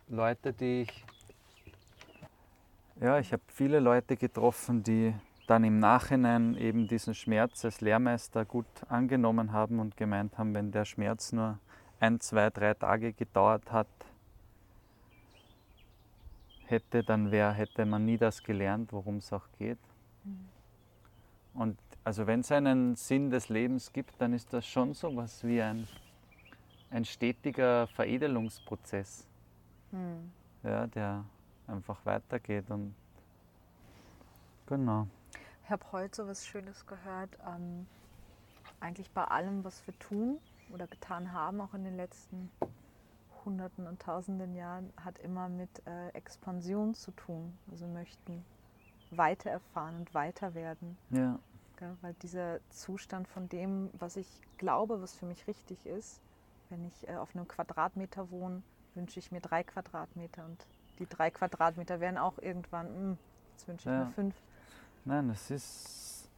Leute, 0.07 0.53
die 0.53 0.81
ich. 0.83 1.05
Ja, 3.01 3.19
ich 3.19 3.33
habe 3.33 3.43
viele 3.47 3.79
Leute 3.79 4.15
getroffen, 4.15 4.81
die 4.83 5.13
dann 5.47 5.63
im 5.63 5.79
Nachhinein 5.79 6.55
eben 6.55 6.88
diesen 6.88 7.13
Schmerz 7.13 7.65
als 7.65 7.81
Lehrmeister 7.81 8.45
gut 8.45 8.65
angenommen 8.89 9.51
haben 9.51 9.79
und 9.79 9.97
gemeint 9.97 10.38
haben, 10.38 10.53
wenn 10.53 10.71
der 10.71 10.86
Schmerz 10.86 11.31
nur 11.31 11.60
ein, 11.99 12.19
zwei, 12.19 12.49
drei 12.49 12.73
Tage 12.73 13.13
gedauert 13.13 13.71
hat, 13.71 13.88
hätte, 16.65 17.03
dann 17.03 17.31
wär, 17.31 17.51
hätte 17.51 17.86
man 17.86 18.05
nie 18.05 18.17
das 18.17 18.43
gelernt, 18.43 18.91
worum 18.91 19.17
es 19.17 19.31
auch 19.31 19.47
geht. 19.58 19.77
Und 21.53 21.77
also 22.03 22.27
wenn 22.27 22.41
es 22.41 22.51
einen 22.51 22.95
Sinn 22.95 23.29
des 23.29 23.49
Lebens 23.49 23.91
gibt, 23.93 24.19
dann 24.19 24.34
ist 24.34 24.51
das 24.53 24.65
schon 24.65 24.93
so 24.93 25.15
was 25.15 25.43
wie 25.43 25.62
ein, 25.62 25.88
ein 26.89 27.05
stetiger 27.05 27.88
Veredelungsprozess, 27.88 29.27
Hm. 29.91 30.31
ja, 30.63 30.88
der 30.88 31.23
einfach 31.67 32.05
weitergeht. 32.05 32.69
Und 32.69 32.93
genau. 34.67 35.08
Ich 35.65 35.71
habe 35.71 35.84
heute 35.91 36.15
so 36.15 36.28
was 36.28 36.45
Schönes 36.45 36.86
gehört. 36.86 37.39
Ähm, 37.47 37.88
eigentlich 38.82 39.10
bei 39.10 39.23
allem, 39.23 39.63
was 39.63 39.82
wir 39.88 39.97
tun 39.97 40.38
oder 40.71 40.86
getan 40.86 41.34
haben, 41.34 41.60
auch 41.60 41.73
in 41.73 41.84
den 41.84 41.97
letzten 41.97 42.51
Hunderten 43.43 43.88
und 43.88 43.99
Tausenden 43.99 44.54
Jahren, 44.54 44.93
hat 45.04 45.17
immer 45.17 45.49
mit 45.49 45.69
äh, 45.88 46.10
Expansion 46.10 46.93
zu 46.93 47.10
tun. 47.13 47.58
Also 47.71 47.88
möchten 47.88 48.45
weiter 49.10 49.49
erfahren 49.49 49.95
und 49.95 50.13
weiter 50.13 50.54
werden. 50.54 50.99
Ja, 51.10 51.39
Gell? 51.78 51.97
Weil 52.01 52.13
dieser 52.21 52.60
Zustand 52.69 53.28
von 53.28 53.49
dem, 53.49 53.89
was 53.97 54.17
ich 54.17 54.28
glaube, 54.60 55.01
was 55.01 55.15
für 55.15 55.25
mich 55.25 55.47
richtig 55.47 55.84
ist, 55.88 56.21
wenn 56.69 56.86
ich 56.86 57.08
äh, 57.10 57.15
auf 57.15 57.36
einem 57.36 57.47
Quadratmeter 57.47 58.30
wohne, 58.30 58.62
wünsche 58.93 59.17
ich 59.17 59.32
mir 59.32 59.41
drei 59.41 59.63
Quadratmeter 59.63 60.45
und 60.45 60.63
die 60.99 61.08
drei 61.08 61.32
Quadratmeter 61.32 61.99
werden 61.99 62.19
auch 62.19 62.38
irgendwann, 62.38 62.88
hm, 62.88 63.17
jetzt 63.54 63.67
wünsche 63.67 63.89
ich 63.89 63.95
Ja. 63.95 64.06
mir 64.06 64.12
fünf. 64.13 64.36
Nein, 65.05 65.29
es 65.29 65.51
ist 65.51 66.29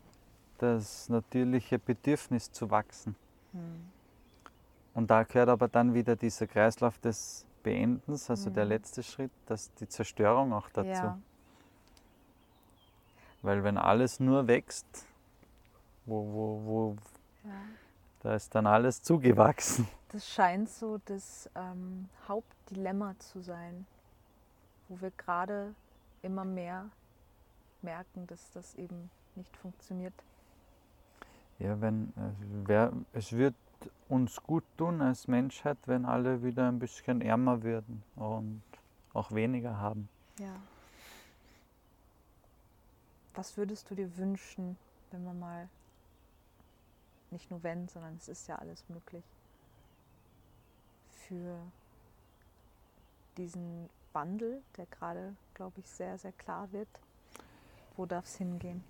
das 0.59 1.09
natürliche 1.09 1.79
Bedürfnis 1.79 2.51
zu 2.51 2.69
wachsen. 2.69 3.15
Hm. 3.53 3.89
Und 4.93 5.11
da 5.11 5.23
gehört 5.23 5.49
aber 5.49 5.67
dann 5.67 5.93
wieder 5.93 6.15
dieser 6.15 6.47
Kreislauf 6.47 6.97
des 6.99 7.45
Beendens, 7.63 8.29
also 8.29 8.49
der 8.49 8.65
Mhm. 8.65 8.69
letzte 8.69 9.03
Schritt, 9.03 9.31
dass 9.45 9.73
die 9.75 9.87
Zerstörung 9.87 10.53
auch 10.53 10.69
dazu. 10.69 10.89
Ja, 10.89 11.19
Weil 13.41 13.63
wenn 13.63 13.77
alles 13.77 14.19
nur 14.19 14.47
wächst, 14.47 14.87
wo, 16.05 16.25
wo, 16.25 16.65
wo, 16.65 16.95
ja. 17.43 17.51
da 18.21 18.35
ist 18.35 18.55
dann 18.55 18.65
alles 18.65 19.01
zugewachsen. 19.03 19.87
Das 20.09 20.27
scheint 20.27 20.69
so 20.69 20.99
das 21.05 21.49
ähm, 21.55 22.09
Hauptdilemma 22.27 23.13
zu 23.19 23.41
sein, 23.41 23.85
wo 24.87 24.99
wir 25.01 25.11
gerade 25.11 25.75
immer 26.21 26.45
mehr 26.45 26.89
merken, 27.87 28.27
dass 28.27 28.51
das 28.51 28.75
eben 28.75 29.09
nicht 29.35 29.55
funktioniert. 29.55 30.13
Ja, 31.59 31.79
wenn, 31.79 32.13
es 32.17 32.67
wär, 32.67 32.93
es 33.13 33.31
wird 33.31 33.55
uns 34.09 34.43
gut 34.43 34.63
tun 34.77 35.01
als 35.01 35.27
Menschheit, 35.27 35.77
wenn 35.85 36.05
alle 36.05 36.43
wieder 36.43 36.67
ein 36.67 36.79
bisschen 36.79 37.21
ärmer 37.21 37.63
würden 37.63 38.03
und 38.15 38.61
auch 39.13 39.31
weniger 39.31 39.77
haben. 39.77 40.09
Ja. 40.39 40.55
Was 43.33 43.55
würdest 43.55 43.89
du 43.89 43.95
dir 43.95 44.17
wünschen, 44.17 44.77
wenn 45.11 45.23
man 45.23 45.39
mal, 45.39 45.69
nicht 47.31 47.49
nur 47.49 47.63
wenn, 47.63 47.87
sondern 47.87 48.15
es 48.17 48.27
ist 48.27 48.47
ja 48.47 48.55
alles 48.57 48.83
möglich, 48.89 49.23
für 51.27 51.57
diesen 53.37 53.89
Wandel, 54.13 54.61
der 54.75 54.87
gerade, 54.87 55.35
glaube 55.53 55.79
ich, 55.79 55.89
sehr, 55.89 56.17
sehr 56.17 56.33
klar 56.33 56.71
wird? 56.71 56.89
Wo 57.97 58.05
darf 58.05 58.25
es 58.25 58.35
hingehen? 58.35 58.83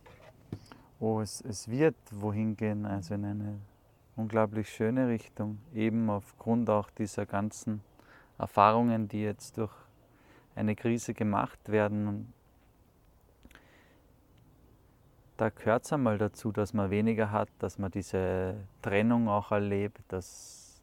Oh, 0.99 1.21
es, 1.21 1.39
es 1.39 1.69
wird 1.69 1.95
wohin 2.11 2.57
gehen, 2.57 2.85
also 2.85 3.13
in 3.13 3.23
eine 3.23 3.59
unglaublich 4.17 4.69
schöne 4.69 5.07
Richtung, 5.07 5.59
eben 5.73 6.09
aufgrund 6.09 6.69
auch 6.69 6.89
dieser 6.89 7.25
ganzen 7.25 7.81
Erfahrungen, 8.37 9.07
die 9.07 9.21
jetzt 9.21 9.57
durch 9.57 9.71
eine 10.55 10.75
Krise 10.75 11.13
gemacht 11.13 11.69
werden. 11.69 12.07
Und 12.07 12.33
da 15.37 15.49
gehört 15.49 15.85
es 15.85 15.93
einmal 15.93 16.17
dazu, 16.17 16.51
dass 16.51 16.73
man 16.73 16.89
weniger 16.89 17.31
hat, 17.31 17.49
dass 17.59 17.77
man 17.77 17.91
diese 17.91 18.55
Trennung 18.81 19.29
auch 19.29 19.51
erlebt. 19.51 20.01
Das, 20.09 20.81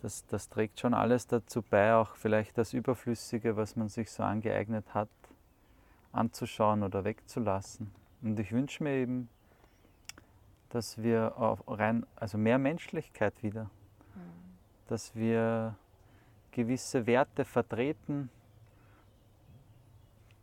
das, 0.00 0.24
das 0.26 0.48
trägt 0.48 0.80
schon 0.80 0.94
alles 0.94 1.26
dazu 1.26 1.60
bei, 1.60 1.94
auch 1.94 2.16
vielleicht 2.16 2.56
das 2.56 2.72
Überflüssige, 2.72 3.56
was 3.56 3.76
man 3.76 3.88
sich 3.90 4.10
so 4.10 4.22
angeeignet 4.22 4.94
hat, 4.94 5.10
anzuschauen 6.14 6.82
oder 6.82 7.04
wegzulassen. 7.04 7.90
Und 8.22 8.38
ich 8.38 8.52
wünsche 8.52 8.82
mir 8.82 8.94
eben, 8.94 9.28
dass 10.70 11.02
wir 11.02 11.36
auf 11.36 11.62
rein, 11.66 12.06
also 12.16 12.38
mehr 12.38 12.58
Menschlichkeit 12.58 13.42
wieder, 13.42 13.70
dass 14.86 15.14
wir 15.14 15.76
gewisse 16.50 17.06
Werte 17.06 17.44
vertreten 17.44 18.30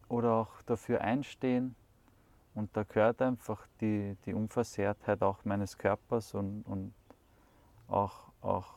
oder 0.07 0.33
auch 0.33 0.61
dafür 0.63 1.01
einstehen. 1.01 1.75
Und 2.53 2.75
da 2.75 2.83
gehört 2.83 3.21
einfach 3.21 3.65
die, 3.79 4.17
die 4.25 4.33
Unversehrtheit 4.33 5.21
auch 5.21 5.45
meines 5.45 5.77
Körpers 5.77 6.33
und, 6.33 6.63
und 6.63 6.93
auch, 7.87 8.31
auch 8.41 8.73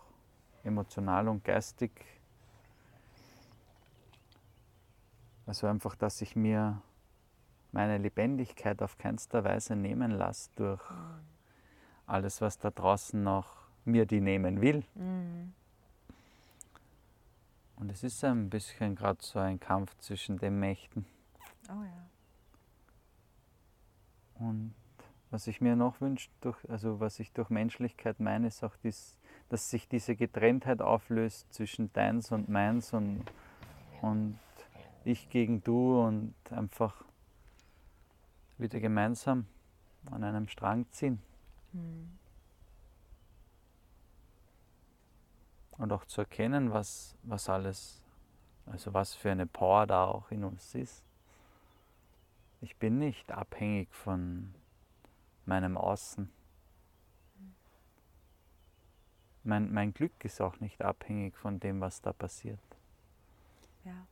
emotional 0.62 1.28
und 1.28 1.44
geistig. 1.44 1.90
Also 5.46 5.66
einfach, 5.66 5.94
dass 5.94 6.22
ich 6.22 6.36
mir 6.36 6.80
meine 7.72 7.98
Lebendigkeit 7.98 8.80
auf 8.82 8.98
keinster 8.98 9.44
Weise 9.44 9.76
nehmen 9.76 10.10
lasse 10.10 10.50
durch 10.56 10.82
alles, 12.06 12.40
was 12.40 12.58
da 12.58 12.70
draußen 12.70 13.22
noch 13.22 13.48
mir 13.84 14.06
die 14.06 14.20
nehmen 14.20 14.60
will. 14.60 14.84
Mhm. 14.94 15.52
Und 17.76 17.90
es 17.90 18.04
ist 18.04 18.22
ein 18.24 18.48
bisschen 18.50 18.94
gerade 18.94 19.18
so 19.20 19.38
ein 19.38 19.58
Kampf 19.58 19.94
zwischen 19.98 20.38
den 20.38 20.60
Mächten. 20.60 21.04
Oh 21.68 21.82
ja. 21.82 22.06
Und 24.46 24.74
was 25.30 25.48
ich 25.48 25.60
mir 25.60 25.74
noch 25.74 26.00
wünsche, 26.00 26.30
durch, 26.40 26.58
also 26.70 27.00
was 27.00 27.18
ich 27.18 27.32
durch 27.32 27.50
Menschlichkeit 27.50 28.20
meine, 28.20 28.46
ist 28.46 28.62
auch, 28.62 28.76
dies, 28.84 29.18
dass 29.48 29.70
sich 29.70 29.88
diese 29.88 30.14
Getrenntheit 30.14 30.80
auflöst 30.80 31.52
zwischen 31.52 31.92
deins 31.92 32.30
und 32.30 32.48
meins 32.48 32.92
und, 32.92 33.24
und 34.00 34.38
ich 35.04 35.28
gegen 35.28 35.62
du 35.62 36.00
und 36.00 36.34
einfach 36.50 37.04
wieder 38.58 38.80
gemeinsam 38.80 39.46
an 40.10 40.24
einem 40.24 40.48
Strang 40.48 40.90
ziehen. 40.90 41.20
Mhm. 41.72 42.18
Und 45.72 45.92
auch 45.92 46.04
zu 46.04 46.20
erkennen, 46.20 46.72
was, 46.72 47.16
was 47.22 47.48
alles, 47.48 48.02
also 48.66 48.94
was 48.94 49.14
für 49.14 49.30
eine 49.30 49.46
Power 49.46 49.86
da 49.86 50.04
auch 50.04 50.30
in 50.30 50.44
uns 50.44 50.74
ist. 50.74 51.04
Ich 52.60 52.76
bin 52.76 52.98
nicht 52.98 53.32
abhängig 53.32 53.92
von 53.92 54.54
meinem 55.46 55.76
Außen. 55.76 56.30
Mein, 59.42 59.72
mein 59.72 59.92
Glück 59.92 60.24
ist 60.24 60.40
auch 60.40 60.60
nicht 60.60 60.80
abhängig 60.80 61.36
von 61.36 61.60
dem, 61.60 61.80
was 61.80 62.00
da 62.00 62.12
passiert. 62.12 62.60
Ja. 63.84 64.06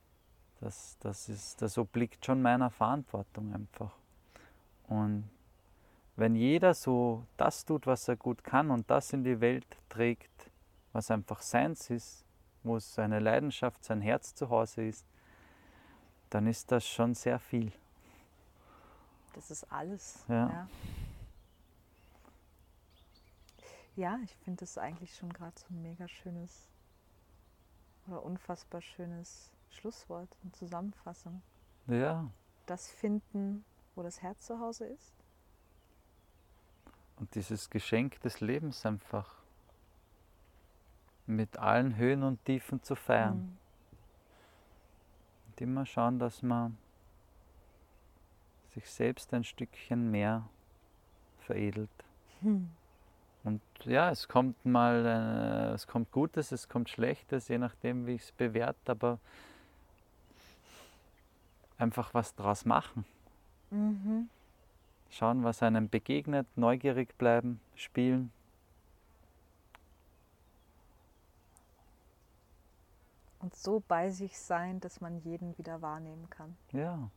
Das, 0.62 0.96
das, 1.00 1.28
ist, 1.28 1.60
das 1.60 1.76
obliegt 1.76 2.24
schon 2.24 2.40
meiner 2.40 2.70
Verantwortung 2.70 3.52
einfach. 3.52 3.90
Und 4.86 5.28
wenn 6.14 6.36
jeder 6.36 6.72
so 6.72 7.26
das 7.36 7.64
tut, 7.64 7.88
was 7.88 8.06
er 8.06 8.14
gut 8.14 8.44
kann 8.44 8.70
und 8.70 8.88
das 8.88 9.12
in 9.12 9.24
die 9.24 9.40
Welt 9.40 9.66
trägt, 9.88 10.30
was 10.92 11.10
einfach 11.10 11.42
seins 11.42 11.90
ist, 11.90 12.24
wo 12.62 12.78
seine 12.78 13.18
Leidenschaft, 13.18 13.82
sein 13.84 14.00
Herz 14.00 14.36
zu 14.36 14.50
Hause 14.50 14.84
ist, 14.84 15.04
dann 16.30 16.46
ist 16.46 16.70
das 16.70 16.86
schon 16.86 17.14
sehr 17.14 17.40
viel. 17.40 17.72
Das 19.34 19.50
ist 19.50 19.64
alles. 19.72 20.24
Ja. 20.28 20.48
ja. 20.48 20.68
Ja, 23.96 24.18
ich 24.22 24.36
finde 24.36 24.60
das 24.60 24.78
eigentlich 24.78 25.16
schon 25.16 25.32
gerade 25.32 25.58
so 25.58 25.66
ein 25.70 25.82
mega 25.82 26.06
schönes 26.06 26.68
oder 28.06 28.22
unfassbar 28.22 28.80
schönes 28.80 29.51
Schlusswort 29.72 30.36
und 30.42 30.54
Zusammenfassung. 30.56 31.42
Ja. 31.86 32.28
Das 32.66 32.90
finden, 32.90 33.64
wo 33.94 34.02
das 34.02 34.22
Herz 34.22 34.46
zu 34.46 34.60
Hause 34.60 34.86
ist. 34.86 35.12
Und 37.16 37.34
dieses 37.34 37.70
Geschenk 37.70 38.20
des 38.20 38.40
Lebens 38.40 38.84
einfach 38.86 39.42
mit 41.26 41.56
allen 41.58 41.96
Höhen 41.96 42.22
und 42.22 42.44
Tiefen 42.44 42.82
zu 42.82 42.94
feiern. 42.94 43.38
Mhm. 43.38 43.58
Und 45.48 45.60
immer 45.60 45.86
schauen, 45.86 46.18
dass 46.18 46.42
man 46.42 46.76
sich 48.74 48.90
selbst 48.90 49.32
ein 49.34 49.44
Stückchen 49.44 50.10
mehr 50.10 50.48
veredelt. 51.40 51.90
Mhm. 52.40 52.70
Und 53.44 53.60
ja, 53.84 54.10
es 54.10 54.28
kommt 54.28 54.64
mal, 54.64 55.04
äh, 55.04 55.74
es 55.74 55.86
kommt 55.86 56.12
Gutes, 56.12 56.52
es 56.52 56.68
kommt 56.68 56.88
Schlechtes, 56.88 57.48
je 57.48 57.58
nachdem, 57.58 58.06
wie 58.06 58.14
ich 58.14 58.22
es 58.22 58.32
bewerte, 58.32 58.92
aber 58.92 59.18
einfach 61.82 62.14
was 62.14 62.34
draus 62.34 62.64
machen. 62.64 63.04
Mhm. 63.70 64.30
Schauen, 65.10 65.44
was 65.44 65.62
einem 65.62 65.90
begegnet, 65.90 66.46
neugierig 66.56 67.18
bleiben, 67.18 67.60
spielen. 67.74 68.32
Und 73.40 73.54
so 73.56 73.82
bei 73.88 74.08
sich 74.10 74.38
sein, 74.38 74.78
dass 74.80 75.00
man 75.00 75.18
jeden 75.18 75.58
wieder 75.58 75.82
wahrnehmen 75.82 76.30
kann. 76.30 76.56
Ja, 76.70 77.10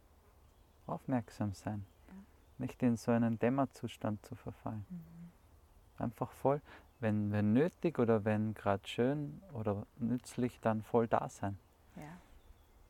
aufmerksam 0.88 1.54
sein. 1.54 1.86
Ja. 2.08 2.14
Nicht 2.58 2.82
in 2.82 2.98
so 2.98 3.12
einen 3.12 3.38
Dämmerzustand 3.38 4.26
zu 4.26 4.36
verfallen. 4.36 4.86
Mhm. 4.90 6.04
Einfach 6.04 6.32
voll, 6.32 6.62
wenn, 7.00 7.32
wenn 7.32 7.54
nötig 7.54 8.00
oder 8.00 8.26
wenn 8.26 8.56
gerade 8.56 8.86
schön 8.88 9.42
oder 9.54 9.86
nützlich, 9.98 10.60
dann 10.62 10.82
voll 10.82 11.08
da 11.08 11.30
sein. 11.30 11.58
Ja. 11.96 12.18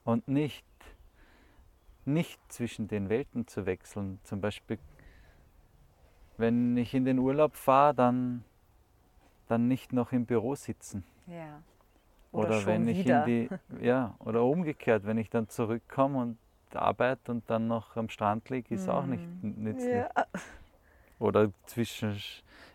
Und 0.05 0.27
nicht, 0.27 0.65
nicht 2.05 2.39
zwischen 2.51 2.87
den 2.87 3.09
Welten 3.09 3.47
zu 3.47 3.65
wechseln. 3.65 4.19
Zum 4.23 4.41
Beispiel, 4.41 4.77
wenn 6.37 6.77
ich 6.77 6.93
in 6.93 7.05
den 7.05 7.19
Urlaub 7.19 7.55
fahre, 7.55 7.93
dann, 7.93 8.43
dann 9.47 9.67
nicht 9.67 9.93
noch 9.93 10.11
im 10.11 10.25
Büro 10.25 10.55
sitzen. 10.55 11.03
Ja. 11.27 11.61
Oder, 12.31 12.49
oder 12.49 12.65
wenn 12.65 12.87
ich 12.87 12.99
wieder. 12.99 13.25
in 13.25 13.49
die, 13.49 13.49
ja, 13.85 14.15
oder 14.19 14.43
umgekehrt, 14.43 15.05
wenn 15.05 15.17
ich 15.17 15.29
dann 15.29 15.47
zurückkomme 15.47 16.19
und 16.19 16.37
arbeite 16.73 17.31
und 17.31 17.49
dann 17.49 17.67
noch 17.67 17.95
am 17.95 18.09
Strand 18.09 18.49
liege, 18.49 18.75
ist 18.75 18.87
mm. 18.87 18.89
auch 18.89 19.05
nicht 19.05 19.25
mhm. 19.41 19.63
nützlich. 19.63 19.95
Ja. 19.95 20.09
Oder 21.19 21.51
zwischen 21.65 22.19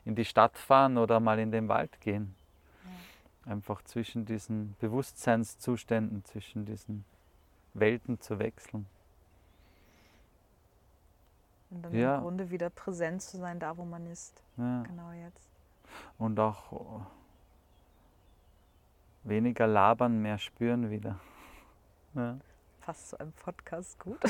in 0.07 0.15
die 0.15 0.25
Stadt 0.25 0.57
fahren 0.57 0.97
oder 0.97 1.21
mal 1.21 1.39
in 1.39 1.51
den 1.53 1.69
Wald 1.69 2.01
gehen. 2.01 2.35
Ja. 3.45 3.53
Einfach 3.53 3.83
zwischen 3.83 4.25
diesen 4.25 4.77
Bewusstseinszuständen, 4.81 6.25
zwischen 6.25 6.65
diesen 6.65 7.05
Welten 7.75 8.19
zu 8.19 8.39
wechseln. 8.39 8.87
Und 11.71 11.83
dann 11.83 11.95
ja. 11.95 12.17
im 12.17 12.23
Grunde 12.23 12.51
wieder 12.51 12.69
präsent 12.71 13.23
zu 13.23 13.37
sein, 13.39 13.61
da 13.61 13.77
wo 13.77 13.85
man 13.85 14.07
ist. 14.07 14.43
Ja. 14.57 14.83
Genau 14.83 15.13
jetzt. 15.13 15.49
Und 16.19 16.39
auch 16.39 17.03
weniger 19.23 19.67
labern, 19.67 20.21
mehr 20.21 20.39
spüren 20.39 20.91
wieder. 20.91 21.19
Ja. 22.13 22.39
Passt 22.81 23.11
zu 23.11 23.21
einem 23.21 23.31
Podcast 23.31 23.97
gut. 24.01 24.19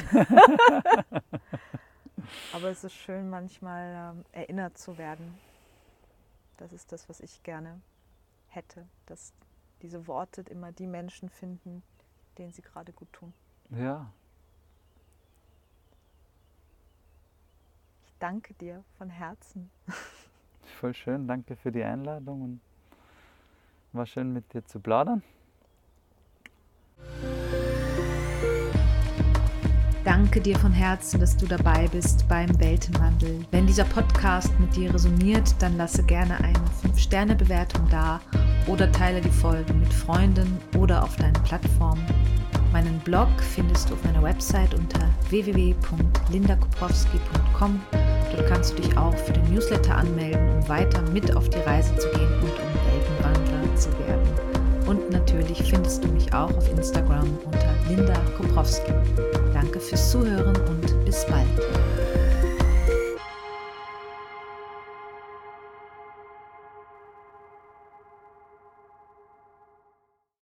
Aber 2.53 2.69
es 2.69 2.85
ist 2.85 2.95
schön, 2.95 3.31
manchmal 3.31 4.15
ähm, 4.15 4.25
erinnert 4.33 4.79
zu 4.79 4.99
werden. 4.99 5.39
Das 6.57 6.73
ist 6.73 6.93
das, 6.93 7.09
was 7.09 7.21
ich 7.21 7.43
gerne 7.43 7.81
hätte, 8.49 8.87
dass 9.07 9.33
diese 9.83 10.07
Worte 10.07 10.43
immer 10.43 10.73
die 10.73 10.87
Menschen 10.87 11.31
finden, 11.31 11.83
denen 12.37 12.53
sie 12.53 12.63
gerade 12.63 12.93
gut 12.93 13.13
tun. 13.13 13.33
Ja. 13.71 14.13
Danke 18.21 18.55
dir 18.55 18.85
von 18.97 19.11
Herzen. 19.11 19.71
Voll 20.79 20.95
schön, 20.95 21.27
danke 21.27 21.57
für 21.57 21.73
die 21.73 21.83
Einladung 21.83 22.43
und 22.43 22.61
war 23.93 24.07
schön 24.07 24.33
mit 24.33 24.53
dir 24.55 24.65
zu 24.65 24.79
plaudern. 24.79 25.23
Danke 30.05 30.41
dir 30.41 30.59
von 30.59 30.73
Herzen, 30.73 31.21
dass 31.21 31.37
du 31.37 31.47
dabei 31.47 31.87
bist 31.89 32.27
beim 32.29 32.49
Weltenwandel. 32.59 33.45
Wenn 33.51 33.67
dieser 33.67 33.85
Podcast 33.85 34.51
mit 34.59 34.75
dir 34.75 34.93
resoniert, 34.95 35.55
dann 35.61 35.77
lasse 35.77 36.03
gerne 36.03 36.39
eine 36.39 36.59
5-Sterne-Bewertung 36.83 37.87
da 37.91 38.21
oder 38.67 38.91
teile 38.91 39.21
die 39.21 39.31
Folgen 39.31 39.81
mit 39.81 39.93
Freunden 39.93 40.59
oder 40.79 41.03
auf 41.03 41.17
deinen 41.17 41.43
Plattformen. 41.43 42.07
Meinen 42.73 42.99
Blog 43.01 43.29
findest 43.55 43.91
du 43.91 43.95
auf 43.95 44.05
meiner 44.05 44.23
Website 44.23 44.73
unter 44.75 45.01
www.lindakoprowski.com. 45.29 47.81
Dort 47.91 48.47
kannst 48.47 48.73
du 48.73 48.77
dich 48.83 48.97
auch 48.97 49.17
für 49.17 49.33
den 49.33 49.53
Newsletter 49.53 49.97
anmelden, 49.97 50.49
um 50.51 50.69
weiter 50.69 51.03
mit 51.11 51.37
auf 51.37 51.49
die 51.49 51.59
Reise 51.59 51.97
zu 51.97 52.09
gehen 52.11 52.33
und 52.35 52.53
um 52.53 52.59
Weltenwandler 52.87 53.77
zu 53.77 53.91
werden. 53.99 54.29
Und 54.87 55.11
natürlich 55.11 55.65
findest 55.65 56.05
du 56.05 56.09
mich 56.09 56.33
auch 56.33 56.57
auf 56.57 56.71
Instagram 56.71 57.27
unter 57.45 57.75
Linda 57.89 58.15
Koprowski. 58.37 58.93
Danke 59.53 59.81
fürs 59.81 60.11
Zuhören 60.11 60.57
und 60.69 61.05
bis 61.05 61.27
bald. 61.27 61.49